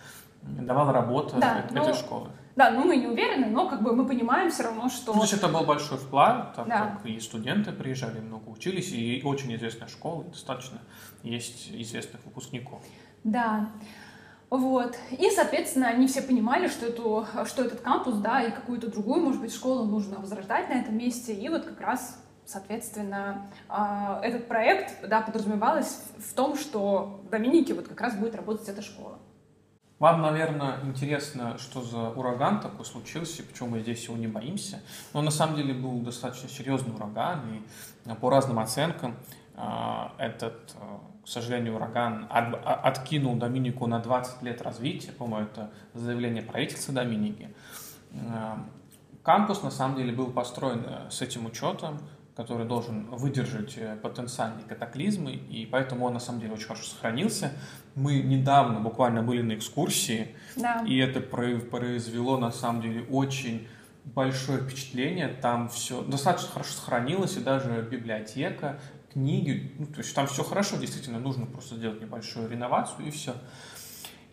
давала 0.42 0.92
работа 0.92 1.36
Да, 1.36 1.64
ну, 1.70 1.82
этой 1.82 1.94
школы. 1.94 2.30
Да, 2.56 2.70
ну 2.70 2.84
мы 2.84 2.96
не 2.96 3.06
уверены, 3.06 3.46
но 3.46 3.68
как 3.68 3.82
бы 3.82 3.94
мы 3.94 4.06
понимаем 4.06 4.50
все 4.50 4.62
равно, 4.62 4.88
что... 4.88 5.12
Ну, 5.12 5.18
Значит, 5.18 5.40
это 5.40 5.48
был 5.48 5.64
большой 5.64 5.98
вклад, 5.98 6.54
так 6.54 6.66
Да. 6.66 6.86
как 6.86 7.06
и 7.06 7.20
студенты 7.20 7.72
приезжали, 7.72 8.20
много 8.20 8.48
учились, 8.48 8.92
и 8.92 9.20
очень 9.24 9.54
известная 9.54 9.88
школа, 9.88 10.24
достаточно 10.24 10.80
есть 11.22 11.70
известных 11.70 12.24
выпускников. 12.24 12.82
Да. 13.24 13.68
Вот. 14.50 14.96
И, 15.10 15.28
соответственно, 15.30 15.88
они 15.88 16.06
все 16.06 16.22
понимали, 16.22 16.68
что, 16.68 16.86
эту, 16.86 17.26
что 17.46 17.64
этот 17.64 17.80
кампус, 17.80 18.16
да, 18.16 18.42
и 18.42 18.52
какую-то 18.52 18.90
другую, 18.90 19.22
может 19.22 19.40
быть, 19.40 19.52
школу 19.52 19.84
нужно 19.84 20.18
возрождать 20.18 20.68
на 20.68 20.74
этом 20.74 20.96
месте. 20.96 21.34
И 21.34 21.48
вот 21.48 21.64
как 21.64 21.80
раз, 21.80 22.22
соответственно, 22.44 23.50
а, 23.68 24.20
этот 24.22 24.46
проект, 24.46 25.08
да, 25.08 25.20
подразумевалось 25.20 26.00
в 26.18 26.32
том, 26.34 26.56
что 26.56 27.20
в 27.26 27.30
Доминике 27.30 27.74
вот 27.74 27.88
как 27.88 28.00
раз 28.00 28.14
будет 28.14 28.36
работать 28.36 28.68
эта 28.68 28.82
школа. 28.82 29.18
Вам, 29.98 30.20
наверное, 30.20 30.78
интересно, 30.84 31.56
что 31.56 31.80
за 31.80 32.10
ураган 32.10 32.60
такой 32.60 32.84
случился, 32.84 33.42
почему 33.42 33.70
мы 33.70 33.80
здесь 33.80 34.04
его 34.04 34.16
не 34.16 34.26
боимся. 34.26 34.80
Но 35.14 35.22
на 35.22 35.30
самом 35.30 35.56
деле 35.56 35.72
был 35.72 35.98
достаточно 36.00 36.50
серьезный 36.50 36.94
ураган, 36.94 37.40
и 37.54 38.14
по 38.20 38.28
разным 38.28 38.58
оценкам 38.58 39.16
этот, 40.18 40.74
э, 40.80 40.98
к 41.24 41.28
сожалению, 41.28 41.74
ураган 41.76 42.26
от- 42.30 42.54
а- 42.64 42.74
откинул 42.84 43.36
Доминику 43.36 43.86
на 43.86 43.98
20 44.00 44.42
лет 44.42 44.62
развития. 44.62 45.12
По-моему, 45.12 45.46
это 45.48 45.70
заявление 45.94 46.42
правительства 46.42 46.94
Доминики. 46.94 47.50
Э, 48.12 48.54
Кампус, 49.22 49.62
на 49.62 49.70
самом 49.72 49.96
деле, 49.96 50.12
был 50.12 50.30
построен 50.30 50.84
э, 50.86 51.10
с 51.10 51.20
этим 51.22 51.46
учетом, 51.46 51.98
который 52.36 52.66
должен 52.66 53.06
выдержать 53.06 53.78
потенциальные 54.02 54.64
катаклизмы, 54.66 55.32
и 55.32 55.64
поэтому 55.66 56.04
он, 56.04 56.12
на 56.14 56.20
самом 56.20 56.40
деле, 56.40 56.52
очень 56.52 56.66
хорошо 56.66 56.84
сохранился. 56.84 57.50
Мы 57.94 58.20
недавно 58.20 58.78
буквально 58.80 59.22
были 59.22 59.40
на 59.40 59.54
экскурсии, 59.54 60.36
Да. 60.54 60.84
и 60.86 60.98
это 60.98 61.20
про- 61.20 61.58
произвело, 61.58 62.36
на 62.36 62.52
самом 62.52 62.82
деле, 62.82 63.04
очень 63.10 63.66
большое 64.04 64.60
впечатление. 64.60 65.28
Там 65.28 65.68
все 65.70 66.02
достаточно 66.02 66.50
хорошо 66.52 66.72
сохранилось, 66.74 67.36
и 67.38 67.40
даже 67.40 67.82
библиотека, 67.90 68.78
книги, 69.12 69.72
ну, 69.78 69.86
то 69.86 69.98
есть 69.98 70.14
там 70.14 70.26
все 70.26 70.42
хорошо, 70.42 70.76
действительно, 70.76 71.18
нужно 71.18 71.46
просто 71.46 71.76
сделать 71.76 72.00
небольшую 72.00 72.48
реновацию, 72.48 73.06
и 73.06 73.10
все. 73.10 73.34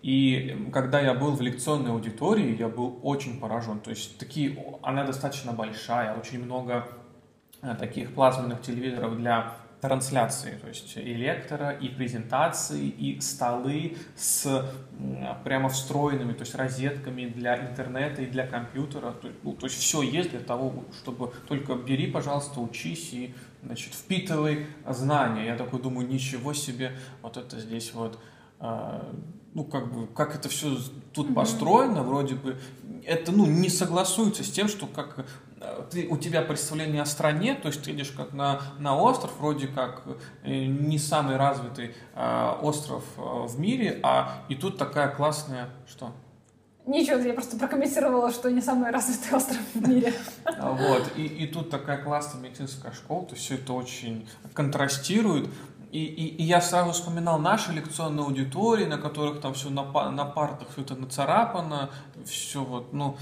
И 0.02 0.70
когда 0.74 1.00
я 1.00 1.14
был 1.14 1.32
в 1.32 1.42
лекционной 1.42 1.92
аудитории, 1.92 2.58
я 2.58 2.68
был 2.68 3.00
очень 3.04 3.40
поражен. 3.40 3.80
То 3.80 3.90
есть 3.90 4.18
такие, 4.18 4.58
она 4.82 5.06
достаточно 5.06 5.54
большая, 5.54 6.18
очень 6.18 6.44
много 6.44 6.88
э, 7.62 7.74
таких 7.76 8.14
плазменных 8.14 8.62
телевизоров 8.62 9.18
для 9.18 9.56
трансляции, 9.80 10.58
то 10.62 10.68
есть 10.70 10.96
и 10.96 11.14
лектора, 11.14 11.72
и 11.72 11.90
презентации, 11.90 12.88
и 12.88 13.20
столы 13.20 13.98
с 14.16 14.66
прямо 15.44 15.68
встроенными, 15.68 16.32
то 16.32 16.42
есть 16.42 16.56
розетками 16.56 17.26
для 17.26 17.70
интернета 17.70 18.22
и 18.22 18.28
для 18.28 18.48
компьютера. 18.48 19.12
То, 19.12 19.30
ну, 19.44 19.54
то 19.54 19.66
есть 19.66 19.78
все 19.78 20.02
есть 20.02 20.32
для 20.32 20.40
того, 20.40 20.86
чтобы 21.02 21.34
только 21.50 21.76
бери, 21.76 22.08
пожалуйста, 22.08 22.62
учись 22.62 23.12
и 23.12 23.36
значит, 23.66 23.94
впитывай 23.94 24.68
знания. 24.88 25.46
Я 25.46 25.56
такой 25.56 25.82
думаю, 25.82 26.08
ничего 26.08 26.54
себе, 26.54 26.98
вот 27.22 27.38
это 27.38 27.60
здесь 27.60 27.94
вот 27.94 28.20
а, 28.60 29.14
ну, 29.54 29.64
как 29.64 29.94
бы, 29.94 30.08
как 30.08 30.36
это 30.36 30.50
все 30.50 30.78
тут 31.14 31.28
Мгм. 31.28 31.36
построено, 31.36 32.02
вроде 32.02 32.36
бы, 32.36 32.58
это, 33.06 33.32
ну, 33.32 33.46
не 33.46 33.70
согласуется 33.70 34.44
с 34.44 34.50
тем, 34.50 34.68
что 34.68 34.88
как 34.88 35.26
э, 35.60 35.84
ты, 35.92 36.08
у 36.08 36.18
тебя 36.18 36.42
представление 36.42 37.02
о 37.02 37.06
стране, 37.06 37.56
то 37.56 37.68
есть 37.68 37.84
ты 37.84 37.92
идешь 37.92 38.12
как 38.12 38.34
на, 38.34 38.62
на 38.80 38.96
остров, 38.98 39.32
вроде 39.38 39.68
как 39.68 40.04
э, 40.44 40.66
не 40.66 40.98
самый 40.98 41.36
развитый 41.36 41.94
э, 42.16 42.54
остров 42.62 43.04
э, 43.18 43.22
в 43.22 43.60
мире, 43.60 44.00
а 44.02 44.44
и 44.50 44.56
тут 44.56 44.78
такая 44.78 45.10
классная, 45.10 45.70
что? 45.88 46.14
Ничего, 46.86 47.18
я 47.20 47.34
просто 47.34 47.58
прокомментировала, 47.58 48.32
что 48.32 48.52
не 48.52 48.62
самый 48.62 48.92
развитый 48.92 49.38
остров 49.38 49.60
в 49.74 49.88
мире. 49.88 50.14
А, 50.46 50.72
Вот, 50.72 51.12
и, 51.16 51.26
и 51.26 51.48
тут 51.48 51.70
такая 51.70 52.04
классная 52.04 52.42
медицинская 52.42 52.92
школа, 52.92 53.26
то 53.26 53.36
все 53.36 53.56
это 53.56 53.72
очень 53.74 54.28
контрастирует. 54.54 55.50
И, 55.92 56.04
и, 56.04 56.28
и 56.28 56.44
я 56.44 56.60
сразу 56.60 56.92
вспоминал 56.92 57.40
наши 57.40 57.72
лекционные 57.72 58.26
аудитории, 58.26 58.86
на 58.86 58.98
которых 58.98 59.40
там 59.42 59.54
все 59.54 59.70
на, 59.70 59.84
на 60.10 60.26
партах 60.26 60.68
все 60.74 60.82
это 60.82 60.96
нацарапано, 60.96 61.90
все 62.26 62.64
вот, 62.64 62.92
ну, 62.94 63.16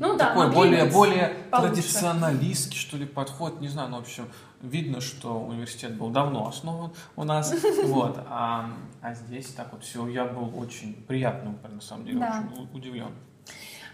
Ну 0.00 0.16
да, 0.16 0.28
такой 0.30 0.50
более, 0.50 0.86
более 0.86 1.36
получше. 1.50 1.74
традиционалистский, 1.76 2.78
что 2.78 2.96
ли, 2.96 3.04
подход, 3.04 3.60
не 3.60 3.68
знаю, 3.68 3.90
ну, 3.90 3.98
в 3.98 4.00
общем, 4.00 4.28
видно, 4.62 5.00
что 5.00 5.38
университет 5.40 5.96
был 5.96 6.10
давно 6.10 6.48
основан 6.48 6.92
у 7.16 7.24
нас, 7.24 7.54
вот, 7.84 8.18
а, 8.28 8.70
а 9.02 9.14
здесь 9.14 9.46
так 9.54 9.72
вот 9.72 9.84
все, 9.84 10.06
я 10.08 10.24
был 10.24 10.58
очень 10.58 10.94
приятно, 11.06 11.54
на 11.68 11.80
самом 11.80 12.04
деле, 12.06 12.20
Да. 12.20 12.44
очень 12.52 12.68
удивлен. 12.74 13.10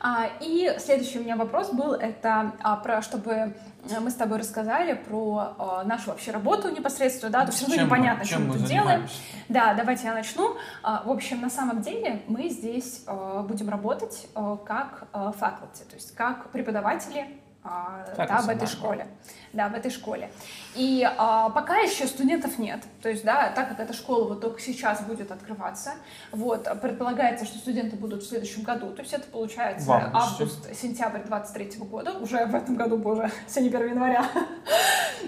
А, 0.01 0.27
И 0.41 0.71
следующий 0.81 1.19
у 1.19 1.23
меня 1.23 1.35
вопрос 1.37 1.71
был, 1.71 1.93
это 1.95 2.53
а, 2.63 2.77
про, 2.77 3.01
чтобы 3.01 3.31
э, 3.33 4.01
мы 4.01 4.11
с 4.11 4.15
тобой 4.15 4.39
рассказали 4.39 4.93
про 4.95 5.55
а, 5.59 5.85
нашу 5.85 6.11
вообще 6.11 6.31
работу 6.31 6.69
непосредственно, 6.69 7.33
да, 7.33 7.47
то 7.47 7.53
все 7.53 7.63
равно 7.67 7.77
Чем 7.77 7.89
мы- 7.89 7.97
непонятно, 7.97 8.25
чем 8.27 8.43
что 8.43 8.53
мы 8.53 8.59
тут 8.59 8.67
делаем. 8.69 9.09
Да, 9.49 9.73
давайте 9.73 10.05
я 10.05 10.13
начну. 10.13 10.57
А, 10.83 11.03
В 11.07 11.11
общем, 11.11 11.41
на 11.41 11.49
самом 11.49 11.81
деле 11.81 12.23
мы 12.27 12.51
здесь 12.51 13.03
а, 13.07 13.43
будем 13.45 13.71
работать 13.71 14.27
а, 14.35 14.57
как 14.59 15.09
а, 15.15 15.31
faculty, 15.31 15.89
то 15.89 15.95
есть 15.95 16.15
как 16.15 16.51
преподаватели 16.51 17.27
а, 17.67 18.05
да, 18.17 18.43
в 18.43 18.49
этой 18.51 18.69
школе. 18.69 19.07
Да, 19.55 19.69
в 19.71 19.75
этой 19.75 19.91
школе. 19.91 20.31
И 20.75 21.03
а, 21.17 21.49
пока 21.49 21.79
еще 21.79 22.07
студентов 22.07 22.59
нет. 22.59 22.83
То 23.01 23.09
есть, 23.09 23.25
да, 23.25 23.51
так 23.55 23.71
как 23.71 23.81
эта 23.81 23.95
школа 23.95 24.29
вот 24.29 24.43
только 24.43 24.61
сейчас 24.61 25.03
будет 25.03 25.33
открываться, 25.33 25.93
вот, 26.31 26.69
предполагается, 26.83 27.47
что 27.47 27.57
студенты 27.57 27.97
будут 27.97 28.23
в 28.23 28.29
следующем 28.29 28.65
году. 28.65 28.93
То 28.93 29.01
есть 29.01 29.15
это 29.15 29.27
получается 29.29 30.11
август-сентябрь 30.13 31.23
23 31.25 31.79
года. 31.79 32.13
Уже 32.19 32.45
в 32.45 32.55
этом 32.55 32.77
году, 32.77 32.99
боже, 32.99 33.31
сегодня 33.49 33.79
1 33.79 33.91
января. 33.91 34.29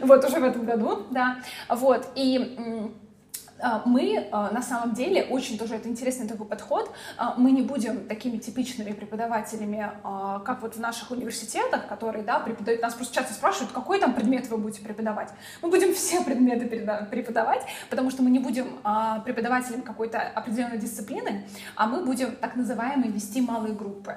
Вот, 0.03 0.23
уже 0.27 0.41
в 0.41 0.45
этом 0.45 0.67
году, 0.67 1.07
да. 1.11 1.39
Вот, 1.71 2.07
и 2.17 2.93
мы 3.85 4.29
а, 4.33 4.51
на 4.51 4.63
самом 4.63 4.95
деле 4.95 5.25
очень 5.25 5.59
тоже 5.59 5.77
это 5.77 5.89
интересный 5.89 6.29
такой 6.29 6.47
подход. 6.47 6.91
а, 7.17 7.35
Мы 7.37 7.53
не 7.53 7.63
будем 7.63 8.07
такими 8.07 8.37
типичными 8.39 8.93
преподавателями, 8.93 9.91
а, 10.05 10.41
как 10.41 10.63
вот 10.63 10.77
в 10.77 10.81
наших 10.81 11.11
университетах, 11.11 11.87
которые 11.87 12.23
да, 12.25 12.39
преподают. 12.39 12.83
Нас 12.83 12.95
просто 12.95 13.15
часто 13.15 13.35
спрашивают, 13.35 13.73
какой 13.73 13.99
там 13.99 14.15
предмет 14.15 14.49
вы 14.51 14.59
будете 14.59 14.83
преподавать. 14.83 15.31
Мы 15.63 15.71
будем 15.71 15.95
все 15.95 16.23
предметы 16.23 16.67
преподавать, 17.11 17.63
потому 17.89 18.11
что 18.11 18.23
мы 18.23 18.31
не 18.31 18.39
будем 18.39 18.67
а, 18.85 19.21
преподавателем 19.21 19.83
какой-то 19.83 20.21
определенной 20.21 20.79
дисциплины, 20.79 21.47
а 21.77 21.87
мы 21.87 22.05
будем 22.05 22.37
так 22.37 22.57
называемые 22.57 23.11
вести 23.11 23.41
малые 23.41 23.75
группы. 23.75 24.17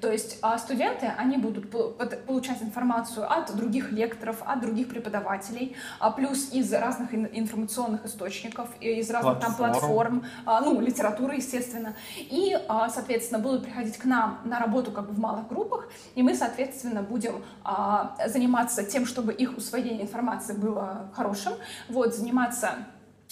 То 0.00 0.10
есть 0.10 0.38
а, 0.42 0.58
студенты, 0.58 1.06
они 1.16 1.36
будут 1.36 1.70
получать 1.70 2.62
информацию 2.62 3.30
от 3.30 3.54
других 3.54 3.92
лекторов, 3.92 4.42
от 4.44 4.60
других 4.60 4.88
преподавателей, 4.88 5.76
а 5.98 6.10
плюс 6.10 6.52
из 6.52 6.72
разных 6.72 7.14
ин- 7.14 7.28
информационных 7.32 8.04
источников, 8.04 8.68
из 8.80 9.10
разных 9.10 9.40
там 9.40 9.54
Платформ. 9.54 10.20
платформ, 10.20 10.24
а, 10.46 10.60
ну, 10.60 10.80
литературы, 10.80 11.36
естественно. 11.36 11.94
И, 12.18 12.58
а, 12.68 12.88
соответственно, 12.88 13.40
будут 13.40 13.64
приходить 13.64 13.96
к 13.96 14.04
нам 14.04 14.40
на 14.44 14.58
работу 14.58 14.90
как 14.92 15.06
бы 15.06 15.12
в 15.12 15.18
малых 15.18 15.48
группах, 15.48 15.88
и 16.14 16.22
мы, 16.22 16.34
соответственно, 16.34 17.02
будем 17.02 17.42
а, 17.64 18.16
заниматься 18.26 18.84
тем, 18.84 19.06
чтобы 19.06 19.32
их 19.32 19.56
усвоение 19.56 20.02
информации 20.02 20.54
было 20.54 21.10
хорошим, 21.14 21.52
вот, 21.88 22.14
заниматься 22.14 22.70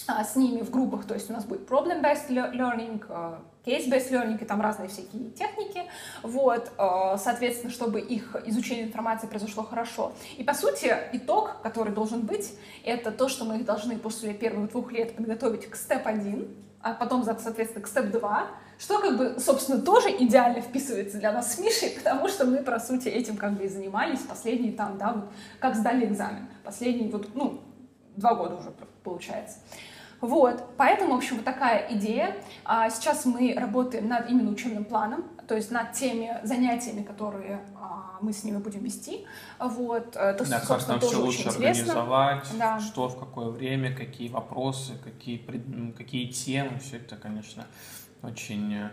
с 0.07 0.35
ними 0.35 0.61
в 0.61 0.69
группах, 0.69 1.05
то 1.05 1.13
есть 1.13 1.29
у 1.29 1.33
нас 1.33 1.43
будет 1.43 1.69
problem-based 1.69 2.29
learning, 2.29 3.03
а, 3.69 3.79
case-based 3.79 4.11
learning 4.11 4.41
и 4.41 4.45
там 4.45 4.61
разные 4.61 4.89
всякие 4.89 5.29
техники, 5.31 5.83
вот, 6.23 6.71
а, 6.77 7.17
соответственно, 7.17 7.71
чтобы 7.71 7.99
их 7.99 8.35
изучение 8.45 8.85
информации 8.85 9.27
произошло 9.27 9.63
хорошо. 9.63 10.13
И, 10.37 10.43
по 10.43 10.53
сути, 10.53 10.95
итог, 11.13 11.61
который 11.61 11.93
должен 11.93 12.21
быть, 12.21 12.53
это 12.83 13.11
то, 13.11 13.29
что 13.29 13.45
мы 13.45 13.57
их 13.57 13.65
должны 13.65 13.97
после 13.97 14.33
первых 14.33 14.71
двух 14.71 14.91
лет 14.91 15.15
подготовить 15.15 15.69
к 15.69 15.75
степ 15.75 16.05
1, 16.05 16.47
а 16.81 16.93
потом, 16.93 17.23
соответственно, 17.23 17.83
к 17.83 17.87
степ 17.87 18.05
2, 18.05 18.47
что, 18.79 18.99
как 18.99 19.17
бы, 19.17 19.35
собственно, 19.39 19.81
тоже 19.81 20.09
идеально 20.09 20.61
вписывается 20.61 21.17
для 21.17 21.33
нас 21.33 21.53
с 21.53 21.59
Мишей, 21.59 21.89
потому 21.89 22.29
что 22.29 22.45
мы, 22.45 22.59
по 22.59 22.79
сути, 22.79 23.09
этим 23.09 23.35
как 23.35 23.57
бы 23.57 23.65
и 23.65 23.67
занимались 23.67 24.21
последние 24.21 24.71
там, 24.71 24.97
да, 24.97 25.13
вот, 25.13 25.25
как 25.59 25.75
сдали 25.75 26.05
экзамен. 26.05 26.47
Последние 26.63 27.11
вот, 27.11 27.35
ну, 27.35 27.59
два 28.15 28.35
года 28.35 28.55
уже 28.55 28.71
получается. 29.03 29.57
Вот, 30.21 30.63
поэтому, 30.77 31.13
в 31.13 31.17
общем, 31.17 31.37
вот 31.37 31.45
такая 31.45 31.87
идея. 31.95 32.35
А 32.65 32.89
сейчас 32.89 33.25
мы 33.25 33.55
работаем 33.57 34.07
над 34.07 34.29
именно 34.29 34.51
учебным 34.51 34.83
планом, 34.83 35.23
то 35.47 35.55
есть 35.55 35.71
над 35.71 35.93
теми 35.93 36.37
занятиями, 36.43 37.03
которые 37.03 37.61
а, 37.79 38.17
мы 38.21 38.33
с 38.33 38.43
ними 38.43 38.57
будем 38.57 38.83
вести. 38.83 39.25
Вот, 39.59 40.15
это, 40.15 40.49
да, 40.49 40.59
как 40.59 40.87
нам 40.87 40.99
все 40.99 41.21
лучше 41.21 41.47
организовать, 41.47 42.47
да. 42.57 42.79
что, 42.79 43.07
в 43.07 43.17
какое 43.17 43.49
время, 43.49 43.95
какие 43.95 44.29
вопросы, 44.29 44.93
какие, 45.03 45.37
какие 45.97 46.27
темы, 46.27 46.79
все 46.79 46.97
это, 46.97 47.15
конечно, 47.15 47.65
очень 48.21 48.73
э, 48.75 48.89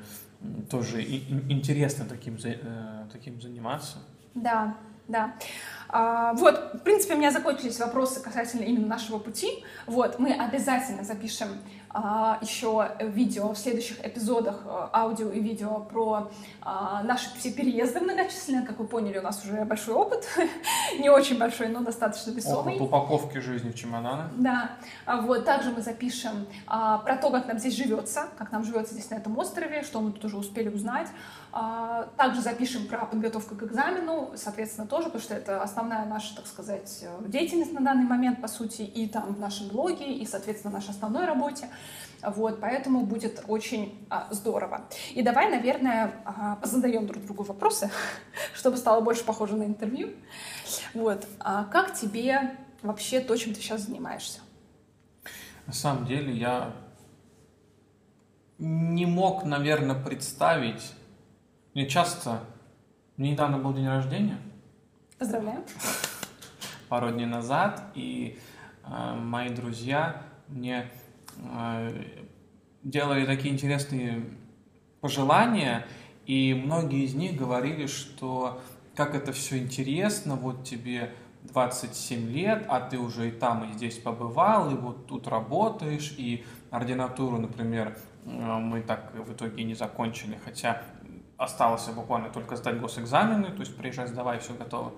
тоже 0.70 1.02
интересно 1.02 2.04
таким, 2.04 2.38
э, 2.44 3.06
таким 3.12 3.40
заниматься. 3.40 3.98
Да, 4.34 4.76
да. 5.08 5.34
А, 5.88 6.32
вот, 6.34 6.74
в 6.74 6.78
принципе, 6.78 7.14
у 7.14 7.18
меня 7.18 7.30
закончились 7.30 7.78
вопросы 7.78 8.20
касательно 8.20 8.62
именно 8.62 8.86
нашего 8.86 9.18
пути. 9.18 9.64
Вот, 9.86 10.18
мы 10.18 10.32
обязательно 10.32 11.04
запишем 11.04 11.48
еще 12.42 12.90
видео 13.00 13.54
в 13.54 13.58
следующих 13.58 14.04
эпизодах, 14.04 14.60
а, 14.66 14.90
аудио 14.92 15.30
и 15.30 15.40
видео 15.40 15.80
про 15.80 16.30
а, 16.60 17.02
наши 17.02 17.34
все 17.38 17.50
переезды 17.50 18.00
многочисленные. 18.00 18.66
Как 18.66 18.78
вы 18.78 18.86
поняли, 18.86 19.18
у 19.18 19.22
нас 19.22 19.42
уже 19.44 19.64
большой 19.64 19.94
опыт, 19.94 20.28
не 20.98 21.08
очень 21.08 21.38
большой, 21.38 21.68
но 21.68 21.80
достаточно 21.80 22.32
весомый. 22.32 22.74
Опыт 22.74 22.88
упаковки 22.88 23.38
жизни 23.38 23.70
в 23.70 23.74
чемоданы. 23.74 24.24
Да, 24.36 24.72
вот, 25.06 25.44
также 25.46 25.70
мы 25.70 25.80
запишем 25.80 26.46
про 26.66 27.16
то, 27.20 27.30
как 27.30 27.46
нам 27.46 27.58
здесь 27.58 27.76
живется, 27.76 28.28
как 28.36 28.52
нам 28.52 28.62
живется 28.62 28.92
здесь 28.92 29.08
на 29.10 29.14
этом 29.14 29.36
острове, 29.38 29.82
что 29.82 30.00
мы 30.00 30.12
тут 30.12 30.24
уже 30.26 30.36
успели 30.36 30.68
узнать. 30.68 31.08
Также 32.18 32.42
запишем 32.42 32.86
про 32.86 33.06
подготовку 33.06 33.54
к 33.54 33.62
экзамену, 33.62 34.32
соответственно, 34.36 34.86
тоже, 34.86 35.04
потому 35.06 35.22
что 35.22 35.34
это 35.34 35.62
основная 35.62 36.04
наша, 36.04 36.36
так 36.36 36.46
сказать, 36.46 37.06
деятельность 37.26 37.72
на 37.72 37.80
данный 37.80 38.04
момент, 38.04 38.42
по 38.42 38.48
сути, 38.48 38.82
и 38.82 39.08
там 39.08 39.34
в 39.34 39.40
нашем 39.40 39.68
блоге, 39.68 40.12
и, 40.12 40.26
соответственно, 40.26 40.72
в 40.72 40.74
нашей 40.74 40.90
основной 40.90 41.24
работе. 41.24 41.70
Вот, 42.22 42.60
поэтому 42.60 43.04
будет 43.04 43.44
очень 43.46 44.06
а, 44.10 44.28
здорово. 44.30 44.86
И 45.14 45.22
давай, 45.22 45.50
наверное, 45.50 46.12
а, 46.24 46.56
позадаем 46.56 47.06
друг 47.06 47.24
другу 47.24 47.44
вопросы, 47.44 47.90
чтобы 48.54 48.76
стало 48.76 49.00
больше 49.00 49.24
похоже 49.24 49.56
на 49.56 49.64
интервью. 49.64 50.10
Вот, 50.94 51.26
а 51.38 51.64
как 51.64 51.94
тебе 51.94 52.56
вообще 52.82 53.20
то, 53.20 53.36
чем 53.36 53.54
ты 53.54 53.60
сейчас 53.60 53.82
занимаешься? 53.82 54.40
На 55.66 55.72
самом 55.72 56.06
деле 56.06 56.32
я 56.32 56.72
не 58.58 59.06
мог, 59.06 59.44
наверное, 59.44 60.00
представить. 60.02 60.92
Мне 61.74 61.88
часто... 61.88 62.40
Мне 63.16 63.32
недавно 63.32 63.58
был 63.58 63.72
день 63.72 63.88
рождения. 63.88 64.38
Поздравляю. 65.18 65.64
Пару 66.88 67.10
дней 67.10 67.26
назад, 67.26 67.82
и 67.94 68.38
э, 68.84 69.14
мои 69.14 69.48
друзья 69.48 70.22
мне 70.48 70.90
делали 72.82 73.26
такие 73.26 73.52
интересные 73.52 74.24
пожелания, 75.00 75.86
и 76.26 76.54
многие 76.54 77.04
из 77.04 77.14
них 77.14 77.36
говорили, 77.36 77.86
что 77.86 78.60
как 78.94 79.14
это 79.14 79.32
все 79.32 79.58
интересно, 79.58 80.36
вот 80.36 80.64
тебе 80.64 81.12
27 81.52 82.30
лет, 82.30 82.64
а 82.68 82.80
ты 82.80 82.98
уже 82.98 83.28
и 83.28 83.30
там, 83.30 83.70
и 83.70 83.72
здесь 83.74 83.98
побывал, 83.98 84.70
и 84.70 84.74
вот 84.74 85.06
тут 85.06 85.28
работаешь, 85.28 86.14
и 86.16 86.44
ординатуру, 86.70 87.38
например, 87.38 87.96
э, 88.24 88.28
мы 88.28 88.80
так 88.80 89.12
в 89.14 89.32
итоге 89.32 89.64
не 89.64 89.74
закончили, 89.74 90.38
хотя 90.44 90.82
осталось 91.36 91.86
буквально 91.88 92.30
только 92.30 92.56
сдать 92.56 92.80
госэкзамены, 92.80 93.50
то 93.50 93.60
есть 93.60 93.76
приезжай, 93.76 94.06
сдавай, 94.06 94.38
все 94.38 94.54
готово. 94.54 94.92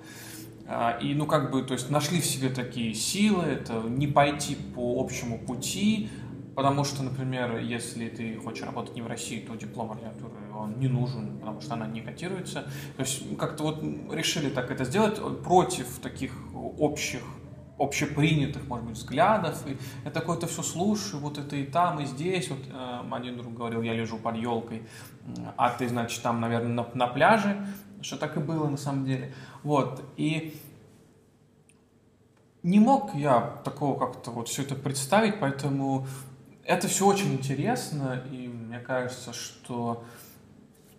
А, 0.67 0.99
и, 1.01 1.15
ну, 1.15 1.27
как 1.27 1.51
бы, 1.51 1.63
то 1.63 1.73
есть 1.75 1.91
нашли 1.91 2.21
в 2.21 2.27
себе 2.27 2.51
такие 2.51 2.95
силы, 2.95 3.45
это 3.45 3.75
не 3.83 4.07
пойти 4.07 4.55
по 4.55 5.01
общему 5.01 5.39
пути, 5.39 6.11
Потому 6.59 6.83
что, 6.83 7.05
например, 7.05 7.59
если 7.59 8.09
ты 8.09 8.35
хочешь 8.35 8.65
работать 8.65 8.97
не 8.97 9.01
в 9.01 9.07
России, 9.07 9.39
то 9.39 9.55
диплом 9.55 9.93
ординатуры 9.93 10.33
он 10.53 10.81
не 10.81 10.89
нужен, 10.89 11.39
потому 11.39 11.61
что 11.61 11.75
она 11.75 11.87
не 11.87 12.01
котируется. 12.01 12.63
То 12.97 13.03
есть 13.03 13.39
как-то 13.39 13.63
вот 13.63 13.81
решили 14.13 14.51
так 14.51 14.69
это 14.73 14.85
сделать 14.85 15.21
против 15.45 16.01
таких 16.01 16.33
общих 16.53 17.21
общепринятых, 17.79 18.67
может 18.67 18.85
быть, 18.87 18.97
взглядов. 18.97 19.65
И 19.69 19.79
я 20.05 20.11
такое-то 20.11 20.49
все 20.49 20.65
слушаю, 20.65 21.23
вот 21.23 21.39
это 21.39 21.55
и 21.55 21.65
там, 21.65 22.01
и 22.01 22.07
здесь. 22.07 22.51
Вот 22.51 22.59
э, 22.69 23.03
один 23.13 23.37
друг 23.37 23.55
говорил, 23.55 23.83
я 23.83 23.95
лежу 23.95 24.19
под 24.19 24.35
елкой, 24.35 24.83
а 25.57 25.71
ты, 25.71 25.89
значит, 25.89 26.21
там, 26.25 26.41
наверное, 26.41 26.73
на, 26.73 26.89
на 26.93 27.07
пляже. 27.07 27.65
Что 28.01 28.17
так 28.17 28.37
и 28.37 28.41
было 28.41 28.69
на 28.69 28.77
самом 28.77 29.05
деле. 29.05 29.33
Вот. 29.63 30.03
И 30.17 30.61
не 32.65 32.81
мог 32.81 33.15
я 33.15 33.61
такого 33.65 33.97
как-то 33.97 34.33
вот 34.33 34.49
все 34.49 34.63
это 34.63 34.75
представить, 34.75 35.39
поэтому 35.39 36.07
это 36.69 36.87
все 36.87 37.07
очень 37.07 37.33
интересно, 37.33 38.23
и 38.31 38.47
мне 38.47 38.79
кажется, 38.79 39.33
что 39.33 40.05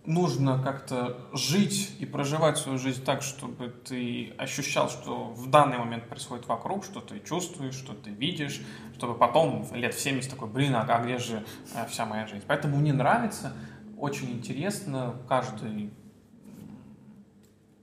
нужно 0.04 0.60
как-то 0.60 1.16
жить 1.32 1.94
и 2.00 2.06
проживать 2.06 2.58
свою 2.58 2.76
жизнь 2.76 3.04
так, 3.04 3.22
чтобы 3.22 3.68
ты 3.68 4.34
ощущал, 4.36 4.90
что 4.90 5.26
в 5.28 5.48
данный 5.48 5.78
момент 5.78 6.08
происходит 6.08 6.48
вокруг, 6.48 6.84
что 6.84 7.00
ты 7.00 7.20
чувствуешь, 7.20 7.74
что 7.74 7.94
ты 7.94 8.10
видишь, 8.10 8.60
чтобы 8.96 9.14
потом 9.14 9.64
лет 9.72 9.94
в 9.94 10.00
70 10.00 10.28
такой, 10.28 10.48
блин, 10.48 10.74
а 10.74 11.02
где 11.04 11.18
же 11.18 11.44
э, 11.72 11.86
вся 11.86 12.04
моя 12.04 12.26
жизнь? 12.26 12.44
Поэтому 12.48 12.76
мне 12.76 12.92
нравится, 12.92 13.52
очень 13.96 14.32
интересно 14.32 15.14
каждый 15.28 15.92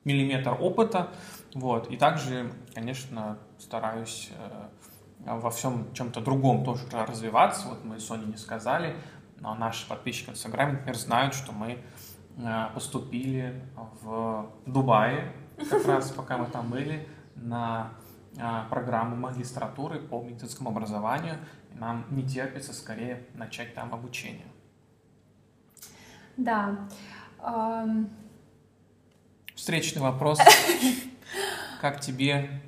миллиметр 0.04 0.58
опыта, 0.60 1.10
вот, 1.54 1.90
и 1.90 1.96
также, 1.96 2.52
конечно, 2.74 3.38
стараюсь 3.58 4.30
э, 4.38 4.68
во 5.36 5.50
всем 5.52 5.94
чем-то 5.94 6.22
другом 6.22 6.64
тоже 6.64 6.84
развиваться. 6.92 7.68
Вот 7.68 7.84
мы 7.84 8.00
Соне 8.00 8.26
не 8.26 8.38
сказали, 8.38 8.96
но 9.40 9.54
наши 9.56 9.88
подписчики 9.88 10.30
в 10.30 10.34
Инстаграме, 10.34 10.74
например, 10.74 10.96
знают, 10.96 11.34
что 11.34 11.52
мы 11.52 11.78
э, 12.38 12.66
поступили 12.74 13.62
в 14.02 14.50
Дубае, 14.66 15.34
как 15.70 15.86
раз 15.88 16.12
пока 16.12 16.38
мы 16.38 16.48
там 16.48 16.70
были, 16.70 17.08
на 17.36 17.92
э, 18.38 18.64
программу 18.70 19.16
магистратуры 19.16 20.00
по 20.00 20.22
медицинскому 20.22 20.70
образованию. 20.70 21.36
И 21.74 21.78
нам 21.78 22.06
не 22.10 22.24
терпится 22.24 22.74
скорее 22.74 23.28
начать 23.34 23.74
там 23.76 23.94
обучение. 23.94 24.48
Да. 26.38 26.88
Встречный 29.56 30.02
вопрос. 30.02 30.40
Как 31.82 32.00
тебе 32.00 32.62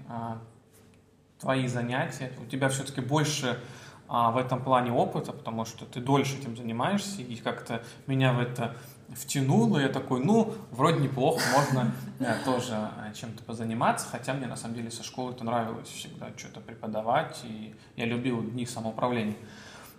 твои 1.39 1.67
занятия, 1.67 2.31
у 2.41 2.45
тебя 2.45 2.69
все-таки 2.69 3.01
больше 3.01 3.59
а, 4.07 4.31
в 4.31 4.37
этом 4.37 4.61
плане 4.63 4.91
опыта, 4.91 5.31
потому 5.31 5.65
что 5.65 5.85
ты 5.85 6.01
дольше 6.01 6.37
этим 6.37 6.57
занимаешься, 6.57 7.21
и 7.21 7.35
как-то 7.35 7.83
меня 8.07 8.33
в 8.33 8.39
это 8.39 8.75
втянуло, 9.09 9.79
я 9.79 9.89
такой, 9.89 10.23
ну, 10.23 10.53
вроде 10.71 10.99
неплохо, 10.99 11.41
можно 11.55 11.91
э, 12.19 12.33
тоже 12.45 12.73
э, 12.73 13.13
чем-то 13.13 13.43
позаниматься, 13.43 14.07
хотя 14.09 14.33
мне 14.33 14.47
на 14.47 14.55
самом 14.55 14.75
деле 14.75 14.91
со 14.91 15.03
школы 15.03 15.31
это 15.31 15.43
нравилось 15.43 15.87
всегда 15.87 16.29
что-то 16.37 16.59
преподавать, 16.59 17.39
и 17.43 17.75
я 17.95 18.05
любил 18.05 18.43
дни 18.43 18.65
самоуправления. 18.65 19.35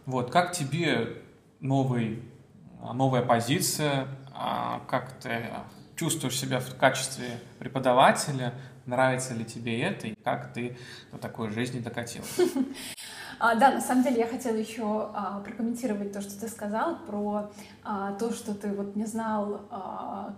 Вот, 0.06 0.30
как 0.30 0.52
тебе 0.52 1.22
новый, 1.60 2.22
новая 2.80 3.22
позиция, 3.22 4.08
а, 4.34 4.80
как 4.88 5.12
ты 5.20 5.50
чувствуешь 5.96 6.38
себя 6.38 6.60
в 6.60 6.76
качестве 6.76 7.40
преподавателя, 7.58 8.54
Нравится 8.90 9.34
ли 9.34 9.44
тебе 9.44 9.80
это 9.82 10.08
и 10.08 10.14
как 10.24 10.52
ты 10.52 10.76
до 11.12 11.18
такой 11.18 11.50
жизни 11.50 11.78
докатилась? 11.78 12.36
А, 13.42 13.54
да, 13.54 13.70
на 13.70 13.80
самом 13.80 14.04
деле 14.04 14.18
я 14.18 14.26
хотела 14.26 14.56
еще 14.56 14.82
а, 15.14 15.40
прокомментировать 15.40 16.12
то, 16.12 16.20
что 16.20 16.38
ты 16.38 16.46
сказал 16.46 16.98
про 17.06 17.50
а, 17.82 18.12
то, 18.12 18.34
что 18.34 18.52
ты 18.52 18.68
вот 18.68 18.96
не 18.96 19.06
знал, 19.06 19.62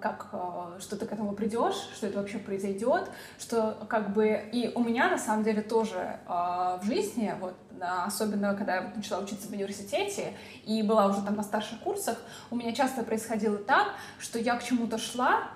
как, 0.00 0.32
что 0.78 0.96
ты 0.96 1.04
к 1.06 1.12
этому 1.12 1.32
придешь, 1.32 1.74
что 1.96 2.06
это 2.06 2.20
вообще 2.20 2.38
произойдет, 2.38 3.10
что 3.40 3.76
как 3.88 4.12
бы 4.12 4.48
и 4.52 4.70
у 4.76 4.84
меня 4.84 5.10
на 5.10 5.18
самом 5.18 5.42
деле 5.42 5.62
тоже 5.62 6.20
в 6.28 6.80
жизни, 6.84 7.34
вот 7.40 7.56
особенно 7.80 8.54
когда 8.54 8.76
я 8.76 8.92
начала 8.94 9.20
учиться 9.24 9.48
в 9.48 9.50
университете 9.50 10.34
и 10.64 10.84
была 10.84 11.06
уже 11.06 11.22
там 11.22 11.34
на 11.34 11.42
старших 11.42 11.80
курсах, 11.80 12.18
у 12.52 12.56
меня 12.56 12.72
часто 12.72 13.02
происходило 13.02 13.56
так, 13.56 13.94
что 14.20 14.38
я 14.38 14.54
к 14.54 14.62
чему-то 14.62 14.98
шла 14.98 15.48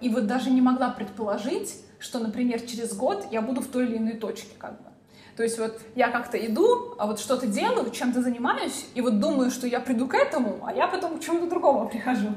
и 0.00 0.08
вот 0.08 0.26
даже 0.26 0.50
не 0.50 0.60
могла 0.60 0.90
предположить, 0.90 1.76
что, 1.98 2.18
например, 2.18 2.60
через 2.60 2.94
год 2.94 3.26
я 3.30 3.42
буду 3.42 3.60
в 3.60 3.68
той 3.68 3.86
или 3.86 3.98
иной 3.98 4.14
точке, 4.14 4.54
как 4.58 4.72
бы. 4.82 4.92
То 5.36 5.42
есть 5.42 5.58
вот 5.58 5.80
я 5.94 6.10
как-то 6.10 6.36
иду, 6.36 6.94
а 6.98 7.06
вот 7.06 7.18
что-то 7.18 7.46
делаю, 7.46 7.90
чем-то 7.90 8.20
занимаюсь, 8.20 8.86
и 8.94 9.00
вот 9.00 9.18
думаю, 9.18 9.50
что 9.50 9.66
я 9.66 9.80
приду 9.80 10.06
к 10.06 10.14
этому, 10.14 10.66
а 10.66 10.74
я 10.74 10.86
потом 10.86 11.18
к 11.18 11.22
чему-то 11.22 11.48
другому 11.48 11.88
прихожу. 11.92 12.28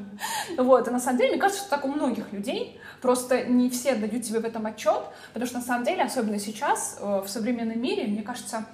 Вот, 0.58 0.88
и 0.88 0.92
на 0.92 1.00
самом 1.00 1.18
деле, 1.18 1.32
мне 1.32 1.42
кажется, 1.42 1.62
что 1.62 1.72
так 1.72 1.84
у 1.84 1.90
многих 1.90 2.32
людей, 2.32 2.80
просто 3.02 3.46
не 3.46 3.70
все 3.70 3.96
дают 3.96 4.26
себе 4.26 4.40
в 4.40 4.46
этом 4.46 4.66
отчет, 4.66 5.02
потому 5.34 5.46
что 5.46 5.58
на 5.58 5.64
самом 5.64 5.84
деле, 5.84 6.04
особенно 6.04 6.40
сейчас, 6.40 6.98
э, 7.02 7.22
в 7.26 7.28
современном 7.30 7.82
мире, 7.82 8.08
мне 8.08 8.22
кажется, 8.22 8.66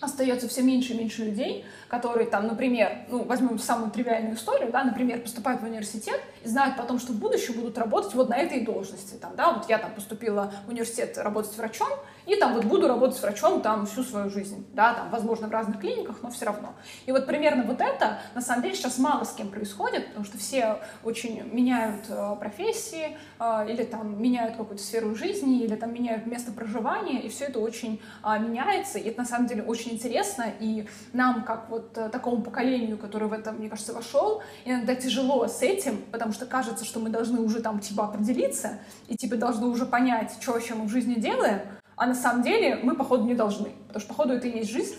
остается 0.00 0.48
все 0.48 0.62
меньше 0.62 0.92
и 0.92 0.98
меньше 0.98 1.24
людей, 1.24 1.64
которые 1.88 2.28
там, 2.28 2.46
например, 2.46 3.06
ну, 3.08 3.24
возьмем 3.24 3.58
самую 3.58 3.90
тривиальную 3.90 4.36
историю, 4.36 4.70
да, 4.70 4.84
например, 4.84 5.20
поступают 5.20 5.60
в 5.60 5.64
университет 5.64 6.20
и 6.44 6.48
знают 6.48 6.76
потом, 6.76 6.98
что 6.98 7.12
в 7.12 7.16
будущем 7.16 7.54
будут 7.54 7.78
работать 7.78 8.14
вот 8.14 8.28
на 8.28 8.36
этой 8.36 8.60
должности, 8.60 9.14
там, 9.14 9.34
да, 9.36 9.52
вот 9.52 9.68
я 9.68 9.78
там 9.78 9.92
поступила 9.92 10.52
в 10.66 10.70
университет 10.70 11.16
работать 11.18 11.56
врачом, 11.56 11.88
и 12.26 12.36
там 12.36 12.54
вот 12.54 12.66
буду 12.66 12.86
работать 12.86 13.20
врачом 13.22 13.62
там 13.62 13.86
всю 13.86 14.02
свою 14.02 14.28
жизнь, 14.28 14.66
да, 14.74 14.94
там, 14.94 15.10
возможно, 15.10 15.48
в 15.48 15.50
разных 15.50 15.80
клиниках, 15.80 16.18
но 16.22 16.30
все 16.30 16.44
равно. 16.44 16.74
И 17.06 17.12
вот 17.12 17.26
примерно 17.26 17.64
вот 17.64 17.80
это, 17.80 18.18
на 18.34 18.42
самом 18.42 18.62
деле, 18.62 18.74
сейчас 18.74 18.98
мало 18.98 19.24
с 19.24 19.32
кем 19.32 19.48
происходит, 19.48 20.08
потому 20.08 20.26
что 20.26 20.36
все 20.36 20.78
очень 21.02 21.42
меняют 21.50 22.04
э, 22.10 22.36
профессии, 22.38 23.16
э, 23.40 23.66
или 23.70 23.82
там 23.82 24.20
меняют 24.22 24.56
какую-то 24.56 24.82
сферу 24.82 25.14
жизни, 25.14 25.62
или 25.62 25.74
там 25.74 25.92
меняют 25.92 26.26
место 26.26 26.52
проживания, 26.52 27.22
и 27.22 27.30
все 27.30 27.46
это 27.46 27.60
очень 27.60 28.02
э, 28.22 28.38
меняется, 28.38 28.98
и 28.98 29.08
это 29.08 29.22
на 29.22 29.26
самом 29.26 29.46
деле 29.46 29.62
очень 29.62 29.77
интересно, 29.86 30.46
и 30.60 30.86
нам, 31.12 31.44
как 31.44 31.68
вот 31.70 31.96
э, 31.96 32.08
такому 32.08 32.42
поколению, 32.42 32.98
которое 32.98 33.26
в 33.26 33.32
этом, 33.32 33.56
мне 33.56 33.68
кажется, 33.68 33.92
вошел, 33.92 34.42
иногда 34.64 34.94
тяжело 34.94 35.46
с 35.46 35.62
этим, 35.62 35.98
потому 36.10 36.32
что 36.32 36.46
кажется, 36.46 36.84
что 36.84 37.00
мы 37.00 37.10
должны 37.10 37.40
уже 37.40 37.60
там 37.60 37.80
типа 37.80 38.06
определиться, 38.06 38.78
и 39.08 39.16
типа 39.16 39.36
должны 39.36 39.66
уже 39.66 39.86
понять, 39.86 40.36
что 40.40 40.52
вообще 40.52 40.74
мы 40.74 40.86
в 40.86 40.90
жизни 40.90 41.14
делаем, 41.14 41.60
а 41.96 42.06
на 42.06 42.14
самом 42.14 42.42
деле 42.42 42.80
мы, 42.82 42.94
походу, 42.94 43.24
не 43.24 43.34
должны. 43.34 43.70
Потому 43.88 44.00
что, 44.00 44.08
походу, 44.08 44.34
это 44.34 44.46
и 44.46 44.58
есть 44.58 44.70
жизнь. 44.70 44.96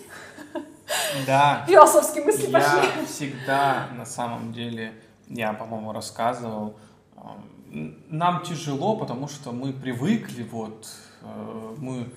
Да. 1.26 1.66
Философские 1.68 2.26
мысли 2.26 2.48
я 2.48 2.60
пошли. 2.60 2.90
Я 3.00 3.06
всегда, 3.06 3.88
на 3.98 4.06
самом 4.06 4.52
деле, 4.52 4.94
я, 5.28 5.54
по-моему, 5.54 5.94
рассказывал, 5.94 6.76
нам 7.72 8.44
тяжело, 8.44 8.96
потому 8.96 9.28
что 9.28 9.52
мы 9.52 9.74
привыкли, 9.74 10.44
вот, 10.44 10.88
э, 11.22 11.76
мы 11.78 12.10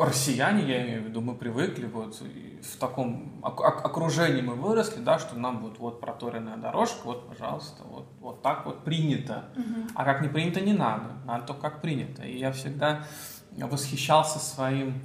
россияне, 0.00 0.64
я 0.64 0.82
имею 0.84 1.02
в 1.02 1.06
виду, 1.06 1.20
мы 1.20 1.34
привыкли 1.34 1.86
вот 1.86 2.20
в 2.62 2.76
таком 2.78 3.40
окружении 3.42 4.40
мы 4.40 4.54
выросли, 4.54 5.00
да, 5.00 5.18
что 5.18 5.36
нам 5.36 5.58
вот 5.62 5.78
вот 5.78 6.00
проторенная 6.00 6.56
дорожка, 6.56 6.98
вот, 7.04 7.28
пожалуйста, 7.28 7.82
вот 7.84 8.06
вот 8.20 8.42
так 8.42 8.66
вот 8.66 8.84
принято, 8.84 9.44
угу. 9.56 9.88
а 9.94 10.04
как 10.04 10.22
не 10.22 10.28
принято 10.28 10.60
не 10.60 10.72
надо, 10.72 11.10
надо 11.24 11.46
то 11.46 11.54
как 11.54 11.80
принято. 11.80 12.22
И 12.22 12.38
я 12.38 12.52
всегда 12.52 13.04
восхищался 13.52 14.38
своим 14.38 15.00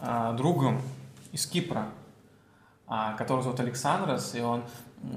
э, 0.00 0.34
другом 0.36 0.80
из 1.32 1.46
Кипра, 1.46 1.86
э, 2.88 3.16
которого 3.16 3.42
зовут 3.42 3.60
Александрос, 3.60 4.34
и 4.34 4.40
он, 4.40 4.62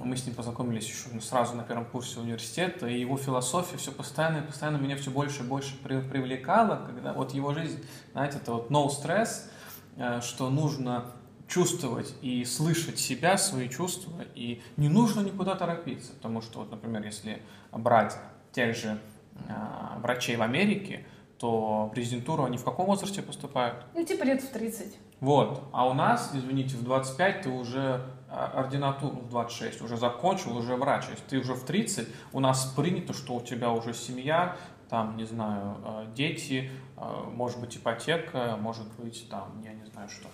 мы 0.04 0.16
с 0.18 0.26
ним 0.26 0.36
познакомились 0.36 0.88
еще 0.88 1.10
ну, 1.14 1.22
сразу 1.22 1.56
на 1.56 1.64
первом 1.64 1.86
курсе 1.86 2.20
университета, 2.20 2.88
и 2.88 3.00
его 3.00 3.18
философия 3.18 3.78
все 3.78 3.92
постоянно 3.92 4.40
и 4.40 4.42
постоянно 4.42 4.78
меня 4.78 4.96
все 4.98 5.12
больше 5.12 5.44
и 5.44 5.46
больше 5.46 5.76
привлекала, 5.78 6.84
когда 6.86 7.14
вот 7.14 7.34
его 7.34 7.54
жизнь, 7.54 7.84
знаете, 8.14 8.38
это 8.38 8.54
вот 8.54 8.70
no 8.70 8.88
stress, 8.88 9.50
э, 9.98 10.22
что 10.22 10.50
нужно 10.50 11.06
чувствовать 11.48 12.14
и 12.22 12.46
слышать 12.46 13.00
себя, 13.00 13.38
свои 13.38 13.70
чувства, 13.70 14.24
и 14.36 14.62
не 14.78 14.88
нужно 14.88 15.22
никуда 15.22 15.56
торопиться, 15.56 16.14
потому 16.14 16.42
что, 16.42 16.60
вот, 16.60 16.72
например, 16.72 17.04
если 17.04 17.42
брать 17.72 18.16
тех 18.52 18.76
же 18.76 19.00
э, 19.48 19.54
врачей 20.02 20.36
в 20.36 20.42
Америке, 20.42 21.06
то 21.40 21.90
в 21.94 21.98
резидентуру 21.98 22.44
они 22.44 22.58
в 22.58 22.64
каком 22.64 22.86
возрасте 22.86 23.22
поступают? 23.22 23.86
Ну, 23.96 24.06
типа 24.06 24.24
лет 24.24 24.42
в 24.42 24.52
30. 24.52 24.96
Вот. 25.22 25.64
А 25.72 25.88
у 25.88 25.94
нас, 25.94 26.32
извините, 26.34 26.76
в 26.76 26.84
25 26.84 27.42
ты 27.42 27.50
уже 27.50 28.06
ординатуру, 28.30 29.18
в 29.18 29.30
26, 29.30 29.82
уже 29.82 29.98
закончил, 29.98 30.58
уже 30.58 30.76
врач. 30.76 31.06
То 31.06 31.12
есть 31.12 31.28
ты 31.28 31.40
уже 31.40 31.54
в 31.54 31.64
30, 31.64 32.08
у 32.32 32.40
нас 32.40 32.66
принято, 32.76 33.14
что 33.14 33.36
у 33.36 33.42
тебя 33.42 33.72
уже 33.72 33.94
семья, 33.94 34.56
там, 34.90 35.18
не 35.18 35.26
знаю, 35.26 35.78
а, 35.84 36.06
дети, 36.16 36.72
а, 36.98 37.30
может 37.30 37.60
быть, 37.60 37.78
ипотека, 37.78 38.58
может 38.60 38.88
быть, 38.98 39.28
там, 39.30 39.62
я 39.64 39.74
не 39.74 39.86
знаю 39.86 40.10
что. 40.10 40.28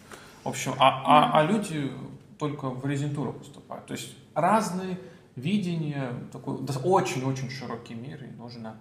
В 0.44 0.50
общем, 0.50 0.74
а, 0.80 1.02
а, 1.06 1.40
а 1.40 1.44
люди 1.44 1.92
только 2.38 2.70
в 2.70 2.86
резидентуру 2.86 3.34
поступают. 3.34 3.86
То 3.86 3.94
есть 3.94 4.16
разные 4.34 5.00
видения, 5.36 6.14
такой 6.32 6.56
очень-очень 6.56 7.50
широкий 7.50 7.96
мир, 7.96 8.24
и 8.24 8.28
нужно 8.28 8.80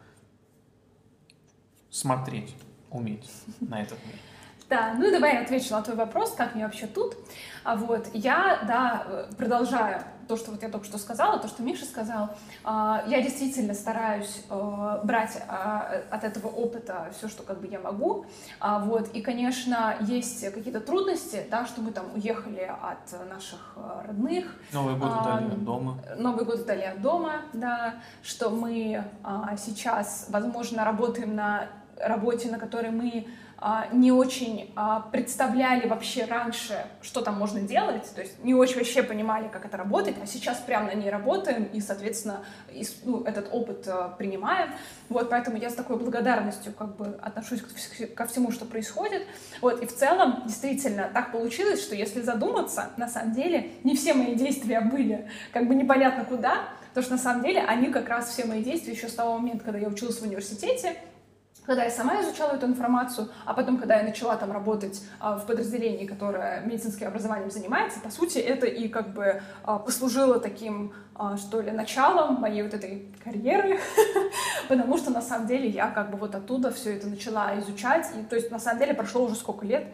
смотреть, 1.91 2.55
уметь 2.91 3.31
на 3.61 3.81
этот 3.81 3.99
мир. 4.07 4.17
Да, 4.69 4.95
ну 4.97 5.07
и 5.07 5.13
давай 5.13 5.35
я 5.35 5.41
отвечу 5.43 5.73
на 5.73 5.83
твой 5.83 5.97
вопрос, 5.97 6.35
как 6.35 6.55
мне 6.55 6.65
вообще 6.65 6.87
тут. 6.87 7.17
А 7.65 7.77
вот 7.77 8.09
я, 8.15 8.61
да, 8.67 9.27
продолжаю 9.37 10.03
то, 10.27 10.37
что 10.37 10.51
вот 10.51 10.63
я 10.63 10.69
только 10.69 10.87
что 10.87 10.99
сказала, 10.99 11.39
то, 11.39 11.49
что 11.49 11.63
Миша 11.63 11.85
сказал, 11.85 12.31
а, 12.63 13.05
я 13.07 13.23
действительно 13.23 13.75
стараюсь 13.75 14.43
а, 14.49 15.03
брать 15.05 15.43
а, 15.49 16.03
от 16.11 16.25
этого 16.25 16.49
опыта 16.49 17.11
все, 17.17 17.29
что 17.29 17.43
как 17.43 17.61
бы 17.61 17.67
я 17.67 17.79
могу, 17.79 18.27
вот, 18.61 19.09
и, 19.15 19.21
конечно, 19.21 19.97
есть 20.01 20.51
какие-то 20.53 20.81
трудности, 20.81 21.47
да, 21.51 21.67
что 21.67 21.83
мы 21.83 21.93
там 21.93 22.07
уехали 22.15 22.71
от 22.83 23.29
наших 23.29 23.77
родных. 24.07 24.55
Новый 24.73 24.97
год 24.97 25.11
вдали 25.11 25.47
от 25.47 25.65
дома. 25.65 25.99
Новый 26.17 26.45
год 26.45 26.61
вдали 26.61 26.85
от 26.85 27.03
дома, 27.03 27.43
да, 27.53 27.97
что 28.23 28.51
мы 28.51 29.05
сейчас, 29.59 30.27
возможно, 30.31 30.85
работаем 30.85 31.35
на 31.35 31.69
работе, 31.99 32.51
на 32.51 32.59
которой 32.59 32.91
мы 32.91 33.27
а, 33.27 33.44
не 33.93 34.13
очень 34.13 34.73
а, 34.77 35.01
представляли 35.01 35.89
вообще 35.89 36.25
раньше, 36.25 36.87
что 37.03 37.23
там 37.23 37.39
можно 37.39 37.61
делать, 37.61 38.11
то 38.15 38.21
есть 38.21 38.43
не 38.45 38.55
очень 38.55 38.77
вообще 38.77 39.03
понимали, 39.03 39.49
как 39.49 39.65
это 39.65 39.77
работает, 39.77 40.17
а 40.23 40.27
сейчас 40.27 40.59
прямо 40.59 40.87
на 40.87 40.95
ней 40.95 41.11
работаем 41.11 41.65
и, 41.65 41.81
соответственно, 41.81 42.45
ну, 43.05 43.23
этот 43.25 43.49
опыт 43.53 43.87
а, 43.89 44.09
принимаем. 44.11 44.71
Вот, 45.09 45.31
поэтому 45.31 45.57
я 45.57 45.71
с 45.71 45.75
такой 45.75 45.97
благодарностью 45.97 46.73
как 46.73 46.97
бы 46.97 47.19
отношусь 47.23 47.63
ко 48.15 48.27
всему, 48.27 48.51
что 48.51 48.65
происходит. 48.65 49.27
Вот, 49.61 49.83
и 49.83 49.87
в 49.87 49.95
целом, 49.95 50.43
действительно, 50.45 51.11
так 51.13 51.33
получилось, 51.33 51.83
что 51.83 51.95
если 51.95 52.21
задуматься, 52.21 52.91
на 52.97 53.09
самом 53.09 53.33
деле, 53.33 53.71
не 53.83 53.97
все 53.97 54.15
мои 54.15 54.35
действия 54.35 54.81
были 54.81 55.29
как 55.53 55.69
бы 55.69 55.75
непонятно 55.75 56.25
куда, 56.25 56.69
потому 56.89 57.05
что 57.05 57.13
на 57.15 57.21
самом 57.21 57.43
деле 57.43 57.61
они 57.61 57.89
как 57.89 58.09
раз 58.09 58.29
все 58.29 58.45
мои 58.45 58.63
действия 58.63 58.93
еще 58.93 59.09
с 59.09 59.15
того 59.15 59.39
момента, 59.39 59.65
когда 59.65 59.79
я 59.79 59.89
училась 59.89 60.19
в 60.19 60.23
университете, 60.23 60.97
когда 61.67 61.85
я 61.85 61.91
сама 61.91 62.21
изучала 62.21 62.53
эту 62.53 62.67
информацию, 62.67 63.29
а 63.45 63.55
потом, 63.55 63.79
когда 63.79 63.97
я 63.97 64.03
начала 64.03 64.37
там 64.37 64.53
работать 64.53 65.03
а, 65.19 65.37
в 65.37 65.47
подразделении, 65.47 66.07
которое 66.07 66.61
медицинским 66.61 67.09
образованием 67.09 67.51
занимается, 67.51 68.01
по 68.01 68.11
сути, 68.11 68.39
это 68.39 68.67
и 68.67 68.89
как 68.89 69.15
бы 69.15 69.41
а, 69.63 69.79
послужило 69.79 70.39
таким, 70.39 70.93
а, 71.15 71.37
что 71.37 71.61
ли, 71.61 71.71
началом 71.71 72.41
моей 72.41 72.63
вот 72.63 72.75
этой 72.75 73.09
карьеры, 73.23 73.79
потому 74.69 74.99
что 74.99 75.11
на 75.11 75.23
самом 75.23 75.47
деле 75.47 75.69
я 75.69 75.91
как 75.91 76.11
бы 76.11 76.19
вот 76.19 76.35
оттуда 76.35 76.71
все 76.71 76.97
это 76.97 77.09
начала 77.09 77.59
изучать, 77.61 78.09
и 78.19 78.23
то 78.23 78.37
есть 78.37 78.51
на 78.51 78.59
самом 78.59 78.81
деле 78.81 78.95
прошло 78.95 79.25
уже 79.25 79.35
сколько 79.35 79.65
лет, 79.65 79.87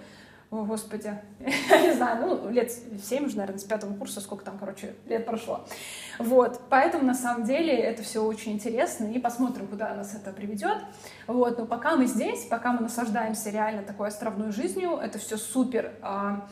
о, 0.50 0.64
Господи, 0.64 1.14
я 1.70 1.82
не 1.82 1.92
знаю, 1.94 2.26
ну, 2.26 2.50
лет 2.50 2.72
7 2.72 3.26
уже, 3.26 3.36
наверное, 3.36 3.60
с 3.60 3.64
пятого 3.64 3.94
курса, 3.94 4.20
сколько 4.20 4.44
там, 4.44 4.58
короче, 4.58 4.94
лет 5.06 5.24
прошло. 5.24 5.64
Вот, 6.18 6.60
поэтому, 6.68 7.04
на 7.04 7.14
самом 7.14 7.44
деле, 7.44 7.72
это 7.72 8.02
все 8.02 8.24
очень 8.24 8.52
интересно, 8.52 9.04
и 9.06 9.20
посмотрим, 9.20 9.68
куда 9.68 9.94
нас 9.94 10.14
это 10.14 10.32
приведет. 10.32 10.78
Вот, 11.28 11.56
но 11.56 11.66
пока 11.66 11.94
мы 11.94 12.06
здесь, 12.06 12.46
пока 12.46 12.72
мы 12.72 12.80
наслаждаемся 12.80 13.50
реально 13.50 13.82
такой 13.82 14.08
островной 14.08 14.50
жизнью, 14.50 14.98
это 15.00 15.20
все 15.20 15.36
супер 15.36 15.92
а, 16.02 16.48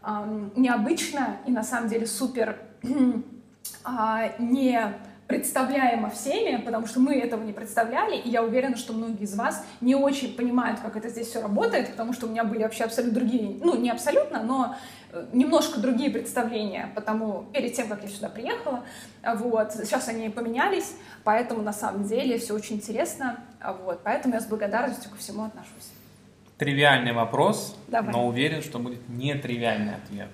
а, 0.00 0.26
необычно 0.54 1.38
и, 1.44 1.50
на 1.50 1.64
самом 1.64 1.88
деле, 1.88 2.06
супер 2.06 2.56
а, 3.84 4.32
не 4.38 4.94
представляемо 5.30 6.10
всеми, 6.10 6.60
потому 6.60 6.88
что 6.88 6.98
мы 6.98 7.14
этого 7.14 7.44
не 7.44 7.52
представляли, 7.52 8.16
и 8.16 8.28
я 8.28 8.42
уверена, 8.42 8.76
что 8.76 8.92
многие 8.92 9.22
из 9.22 9.36
вас 9.36 9.64
не 9.80 9.94
очень 9.94 10.34
понимают, 10.34 10.80
как 10.80 10.96
это 10.96 11.08
здесь 11.08 11.28
все 11.28 11.40
работает, 11.40 11.92
потому 11.92 12.12
что 12.12 12.26
у 12.26 12.30
меня 12.30 12.42
были 12.42 12.64
вообще 12.64 12.82
абсолютно 12.82 13.20
другие, 13.20 13.56
ну, 13.62 13.78
не 13.78 13.90
абсолютно, 13.90 14.42
но 14.42 14.74
э, 15.12 15.26
немножко 15.32 15.78
другие 15.78 16.10
представления, 16.10 16.90
потому 16.96 17.44
перед 17.54 17.74
тем, 17.74 17.86
как 17.86 18.02
я 18.02 18.08
сюда 18.08 18.28
приехала, 18.28 18.84
вот, 19.36 19.72
сейчас 19.72 20.08
они 20.08 20.28
поменялись, 20.30 20.96
поэтому 21.22 21.62
на 21.62 21.72
самом 21.72 22.02
деле 22.02 22.36
все 22.36 22.52
очень 22.52 22.76
интересно, 22.76 23.38
вот, 23.84 24.00
поэтому 24.02 24.34
я 24.34 24.40
с 24.40 24.46
благодарностью 24.46 25.12
ко 25.12 25.16
всему 25.16 25.44
отношусь. 25.44 25.92
Тривиальный 26.58 27.12
вопрос, 27.12 27.76
Давай. 27.86 28.12
но 28.12 28.26
уверен, 28.26 28.62
что 28.62 28.80
будет 28.80 29.08
нетривиальный 29.08 29.94
ответ 29.94 30.28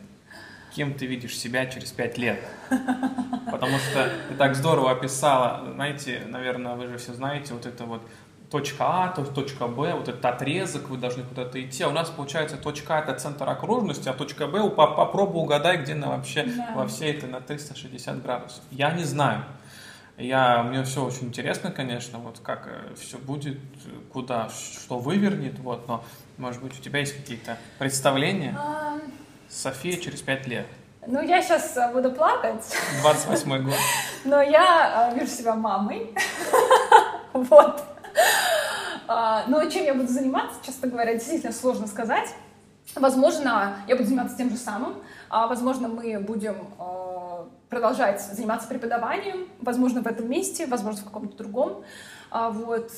кем 0.77 0.93
ты 0.93 1.07
видишь 1.07 1.37
себя 1.37 1.65
через 1.67 1.91
пять 1.91 2.19
лет. 2.19 2.39
Потому 3.51 3.79
что 3.79 4.11
ты 4.29 4.35
так 4.35 4.55
здорово 4.55 4.91
описала, 4.91 5.73
знаете, 5.73 6.23
наверное, 6.29 6.75
вы 6.75 6.87
же 6.87 6.99
все 6.99 7.15
знаете, 7.15 7.55
вот 7.55 7.65
это 7.65 7.85
вот 7.85 8.03
точка 8.51 8.85
А, 8.87 9.09
точка 9.09 9.69
Б, 9.69 9.95
вот 9.95 10.09
этот 10.09 10.25
отрезок, 10.25 10.91
вы 10.91 10.99
должны 10.99 11.23
куда-то 11.23 11.61
идти. 11.63 11.83
А 11.83 11.89
у 11.89 11.93
нас, 11.93 12.11
получается, 12.11 12.59
точка 12.59 12.99
А– 12.99 13.01
это 13.03 13.15
центр 13.15 13.49
окружности, 13.49 14.11
а 14.11 14.13
точка 14.13 14.47
Б– 14.47 14.69
попробуй 14.77 15.43
угадай, 15.43 15.79
где 15.79 15.95
она 15.95 16.09
вообще 16.09 16.45
да. 16.45 16.75
во 16.77 16.87
всей 16.87 17.15
этой 17.15 17.31
на 17.31 17.41
360 17.41 18.23
градусов. 18.23 18.63
Я 18.71 18.93
не 18.93 19.05
знаю. 19.05 19.45
Я, 20.19 20.63
мне 20.63 20.83
все 20.85 21.05
очень 21.05 21.29
интересно, 21.29 21.71
конечно, 21.71 22.19
вот 22.19 22.39
как 22.43 22.69
все 22.99 23.19
будет, 23.19 23.59
куда, 24.13 24.49
что 24.49 24.99
вывернет, 24.99 25.59
вот, 25.59 25.89
но, 25.89 26.05
может 26.39 26.63
быть, 26.63 26.79
у 26.79 26.83
тебя 26.83 27.01
есть 27.01 27.15
какие-то 27.15 27.59
представления? 27.79 28.57
А, 28.59 28.99
София 29.49 29.97
через 29.97 30.21
пять 30.21 30.47
лет. 30.47 30.67
Ну, 31.07 31.23
я 31.23 31.41
сейчас 31.41 31.79
буду 31.93 32.11
плакать. 32.11 32.65
28 33.03 33.65
год. 33.65 33.75
Но 34.25 34.43
я 34.43 35.13
вижу 35.15 35.31
себя 35.31 35.55
мамой. 35.55 36.15
Вот. 37.33 37.85
А, 39.09 39.45
но 39.47 39.63
чем 39.67 39.85
я 39.85 39.93
буду 39.93 40.09
заниматься, 40.09 40.59
честно 40.65 40.89
говоря, 40.89 41.13
действительно 41.13 41.53
сложно 41.53 41.87
сказать. 41.87 42.31
Возможно, 42.95 43.77
я 43.87 43.95
буду 43.95 44.09
заниматься 44.09 44.37
тем 44.39 44.49
же 44.49 44.57
самым. 44.57 44.95
А, 45.29 45.47
возможно, 45.47 45.89
мы 45.89 46.19
будем 46.19 46.57
а, 46.79 47.47
продолжать 47.69 48.23
заниматься 48.23 48.69
преподаванием, 48.69 49.49
возможно, 49.61 50.01
в 50.01 50.07
этом 50.07 50.31
месте, 50.31 50.67
возможно, 50.67 51.03
в 51.03 51.05
каком-то 51.05 51.37
другом. 51.37 51.85
Вот. 52.53 52.91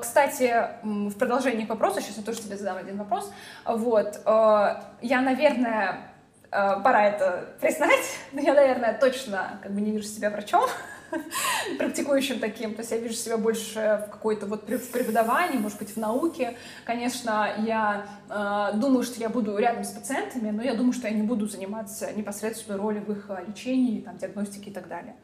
Кстати, 0.00 0.68
в 0.82 1.14
продолжении 1.14 1.64
к 1.64 1.70
вопросу, 1.70 2.00
сейчас 2.00 2.16
я 2.18 2.22
тоже 2.22 2.40
тебе 2.40 2.56
задам 2.56 2.78
один 2.78 2.98
вопрос. 2.98 3.32
Вот. 3.64 4.20
Я, 4.24 5.20
наверное, 5.20 6.12
пора 6.50 7.06
это 7.06 7.48
признать, 7.60 8.04
но 8.32 8.40
я, 8.40 8.54
наверное, 8.54 8.98
точно 8.98 9.60
как 9.62 9.72
бы 9.72 9.80
не 9.80 9.92
вижу 9.92 10.04
себя 10.04 10.30
врачом. 10.30 10.68
практикующим 11.78 12.40
таким. 12.40 12.74
То 12.74 12.80
есть 12.80 12.90
я 12.90 12.98
вижу 12.98 13.14
себя 13.14 13.36
больше 13.36 14.04
в 14.06 14.10
какой-то 14.10 14.46
вот 14.46 14.68
в 14.68 14.90
преподавании, 14.90 15.58
может 15.58 15.78
быть, 15.78 15.90
в 15.90 15.96
науке. 15.96 16.56
Конечно, 16.84 17.50
я 17.58 18.06
э, 18.28 18.76
думаю, 18.76 19.02
что 19.02 19.20
я 19.20 19.28
буду 19.28 19.56
рядом 19.58 19.84
с 19.84 19.90
пациентами, 19.90 20.50
но 20.50 20.62
я 20.62 20.74
думаю, 20.74 20.92
что 20.92 21.08
я 21.08 21.14
не 21.14 21.22
буду 21.22 21.46
заниматься 21.46 22.12
непосредственной 22.12 22.78
ролью 22.78 23.02
в 23.02 23.12
их 23.12 23.30
лечении, 23.46 24.00
там, 24.00 24.16
диагностике 24.16 24.70
и 24.70 24.72
так 24.72 24.88
далее. 24.88 25.14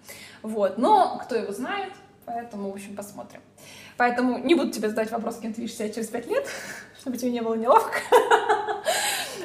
Вот. 0.43 0.79
Но 0.79 1.19
кто 1.19 1.37
его 1.37 1.53
знает, 1.53 1.93
поэтому, 2.29 2.71
в 2.71 2.75
общем, 2.75 2.95
посмотрим. 2.95 3.41
Поэтому 3.97 4.39
не 4.39 4.55
буду 4.55 4.71
тебе 4.71 4.89
задать 4.89 5.11
вопрос, 5.11 5.39
кем 5.39 5.53
ты 5.53 5.63
видишь 5.63 5.77
себя 5.77 5.89
через 5.89 6.09
пять 6.09 6.27
лет, 6.27 6.47
чтобы 7.01 7.17
тебе 7.17 7.31
не 7.31 7.41
было 7.41 7.55
неловко. 7.55 7.99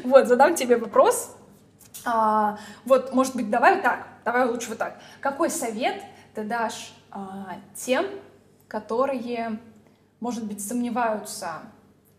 Вот, 0.03 0.27
задам 0.27 0.55
тебе 0.55 0.75
вопрос. 0.75 1.33
А, 2.03 2.57
вот, 2.83 3.13
может 3.13 3.35
быть, 3.37 3.49
давай 3.49 3.81
так, 3.81 4.05
давай 4.25 4.45
лучше 4.49 4.69
вот 4.69 4.77
так. 4.77 4.99
Какой 5.21 5.49
совет 5.49 6.03
ты 6.33 6.43
дашь 6.43 6.93
а, 7.09 7.55
тем, 7.73 8.05
которые, 8.67 9.59
может 10.19 10.43
быть, 10.45 10.65
сомневаются 10.65 11.61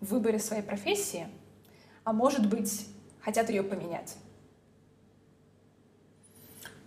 в 0.01 0.13
выборе 0.13 0.39
своей 0.39 0.63
профессии, 0.63 1.27
а 2.05 2.15
может 2.15 2.49
быть, 2.49 2.89
хотят 3.21 3.51
ее 3.51 3.63
поменять? 3.63 4.17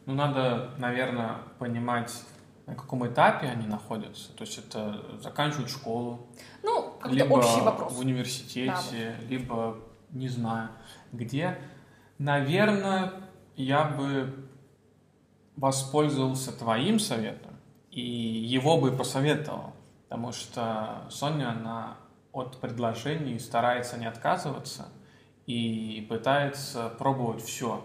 Ну, 0.07 0.13
надо, 0.13 0.71
наверное, 0.77 1.39
понимать, 1.59 2.13
на 2.67 2.75
каком 2.75 3.07
этапе 3.07 3.47
они 3.47 3.65
находятся. 3.65 4.31
То 4.33 4.43
есть 4.43 4.59
это 4.59 5.01
заканчивают 5.21 5.69
школу, 5.69 6.27
ну, 6.61 6.99
общий 7.29 7.61
вопрос. 7.61 7.93
в 7.93 7.99
университете, 7.99 9.15
да. 9.19 9.27
либо 9.27 9.77
не 10.11 10.27
знаю 10.27 10.69
где. 11.11 11.57
Наверное, 12.19 13.13
я 13.55 13.85
бы 13.85 14.49
воспользовался 15.55 16.51
твоим 16.51 16.99
советом 16.99 17.53
и 17.89 18.01
его 18.01 18.79
бы 18.79 18.91
посоветовал, 18.91 19.73
потому 20.03 20.31
что 20.31 21.07
Соня, 21.09 21.49
она 21.49 21.97
от 22.31 22.59
предложений 22.59 23.39
старается 23.39 23.97
не 23.97 24.05
отказываться 24.05 24.89
и 25.47 26.05
пытается 26.09 26.89
пробовать 26.89 27.43
все. 27.43 27.83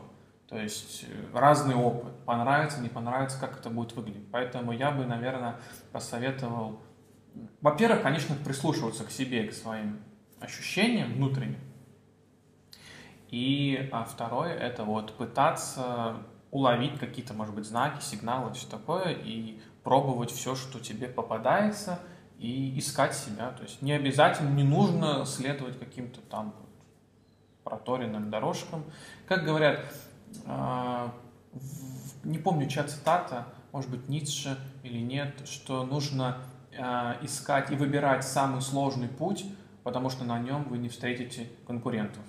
То 0.53 0.59
есть 0.59 1.07
э, 1.09 1.39
разный 1.39 1.75
опыт. 1.75 2.13
Понравится, 2.27 2.83
не 2.83 2.91
понравится, 2.91 3.41
как 3.41 3.59
это 3.59 3.71
будет 3.71 3.95
выглядеть. 3.95 4.31
Поэтому 4.31 4.73
я 4.73 4.91
бы, 4.91 5.07
наверное, 5.07 5.57
посоветовал, 5.93 6.83
во-первых, 7.63 8.03
конечно, 8.03 8.37
прислушиваться 8.45 9.05
к 9.05 9.11
себе, 9.11 9.45
к 9.45 9.55
своим 9.55 10.03
ощущениям 10.41 11.15
внутренним. 11.15 11.59
И 13.31 13.89
а 13.93 14.05
второе, 14.05 14.53
это 14.53 14.85
вот 14.85 15.17
пытаться 15.17 16.19
уловить 16.51 16.99
какие-то, 16.99 17.33
может 17.33 17.55
быть, 17.55 17.65
знаки, 17.65 18.03
сигналы, 18.03 18.53
все 18.53 18.69
такое, 18.69 19.09
и 19.09 19.59
пробовать 19.83 20.31
все, 20.31 20.55
что 20.55 20.81
тебе 20.81 21.09
попадается, 21.09 21.99
и 22.39 22.79
искать 22.79 23.15
себя. 23.15 23.53
То 23.53 23.63
есть 23.63 23.81
не 23.81 23.93
обязательно, 23.93 24.51
не 24.51 24.65
нужно 24.65 25.25
следовать 25.25 25.79
каким-то 25.79 26.21
там 26.21 26.55
проторенным 27.65 28.31
дорожкам. 28.31 28.85
Как 29.27 29.45
говорят, 29.45 29.81
не 32.25 32.39
помню, 32.39 32.69
чья 32.69 32.85
цитата, 32.85 33.47
может 33.73 33.91
быть, 33.91 34.09
Ницше 34.09 34.59
или 34.83 34.99
нет, 34.99 35.47
что 35.47 35.85
нужно 35.85 36.39
а, 36.79 37.17
искать 37.23 37.71
и 37.71 37.75
выбирать 37.75 38.25
самый 38.25 38.63
сложный 38.63 39.09
путь, 39.09 39.45
потому 39.83 40.11
что 40.11 40.25
на 40.25 40.39
нем 40.39 40.65
вы 40.65 40.79
не 40.79 40.89
встретите 40.89 41.49
конкурентов. 41.67 42.23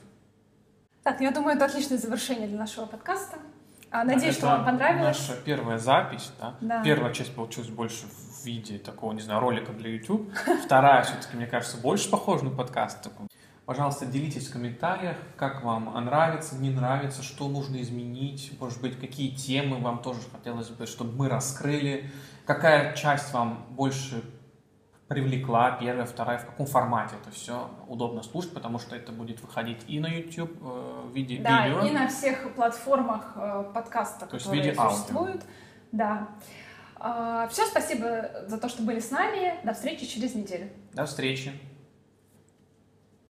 Так, 1.03 1.21
я 1.21 1.31
думаю, 1.31 1.55
это 1.55 1.65
отличное 1.65 1.97
завершение 1.97 2.47
для 2.47 2.57
нашего 2.57 2.85
подкаста. 2.85 3.37
А, 3.91 4.03
надеюсь, 4.03 4.35
что 4.35 4.47
вам 4.47 4.65
понравилось. 4.65 5.19
Наша 5.29 5.39
первая 5.41 5.77
запись, 5.77 6.31
да? 6.39 6.55
да. 6.61 6.83
Первая 6.83 7.13
часть 7.13 7.35
получилась 7.35 7.69
больше 7.69 8.07
в 8.07 8.43
виде 8.45 8.79
такого, 8.79 9.13
не 9.13 9.21
знаю, 9.21 9.39
ролика 9.39 9.71
для 9.71 9.91
YouTube. 9.91 10.31
Вторая 10.65 11.03
все-таки, 11.03 11.37
мне 11.37 11.45
кажется, 11.45 11.77
больше 11.77 12.09
похожа 12.09 12.45
на 12.45 12.51
подкаст. 12.51 13.03
Такой. 13.03 13.27
Пожалуйста, 13.65 14.05
делитесь 14.05 14.49
в 14.49 14.53
комментариях, 14.53 15.15
как 15.37 15.63
вам 15.63 15.85
нравится, 16.03 16.55
не 16.57 16.69
нравится, 16.69 17.23
что 17.23 17.47
нужно 17.47 17.81
изменить, 17.81 18.51
может 18.59 18.81
быть, 18.81 18.99
какие 18.99 19.33
темы 19.33 19.79
вам 19.79 20.01
тоже 20.01 20.19
хотелось 20.31 20.67
бы, 20.67 20.85
чтобы 20.85 21.15
мы 21.15 21.29
раскрыли, 21.29 22.11
какая 22.45 22.93
часть 22.93 23.31
вам 23.31 23.65
больше 23.69 24.21
привлекла, 25.07 25.77
первая, 25.79 26.05
вторая, 26.05 26.39
в 26.39 26.45
каком 26.45 26.65
формате 26.65 27.15
это 27.21 27.31
все 27.31 27.69
удобно 27.87 28.21
слушать, 28.23 28.53
потому 28.53 28.79
что 28.79 28.95
это 28.97 29.13
будет 29.13 29.41
выходить 29.41 29.79
и 29.87 29.99
на 29.99 30.07
YouTube 30.07 30.51
э, 30.61 31.01
в 31.05 31.13
виде 31.13 31.37
да, 31.37 31.67
видео. 31.67 31.85
и 31.85 31.91
на 31.91 32.07
всех 32.07 32.53
платформах 32.55 33.33
э, 33.35 33.71
подкаста, 33.73 34.25
То 34.25 34.37
которые 34.37 34.65
есть 34.65 34.77
в 34.77 34.81
виде 34.81 34.89
существуют. 34.89 35.41
Аудио. 35.41 35.47
Да. 35.91 36.27
Э, 36.99 37.47
все, 37.49 37.65
спасибо 37.65 38.29
за 38.47 38.57
то, 38.57 38.67
что 38.67 38.81
были 38.81 38.99
с 38.99 39.11
нами. 39.11 39.53
До 39.63 39.73
встречи 39.73 40.05
через 40.05 40.35
неделю. 40.35 40.69
До 40.93 41.05
встречи. 41.05 41.51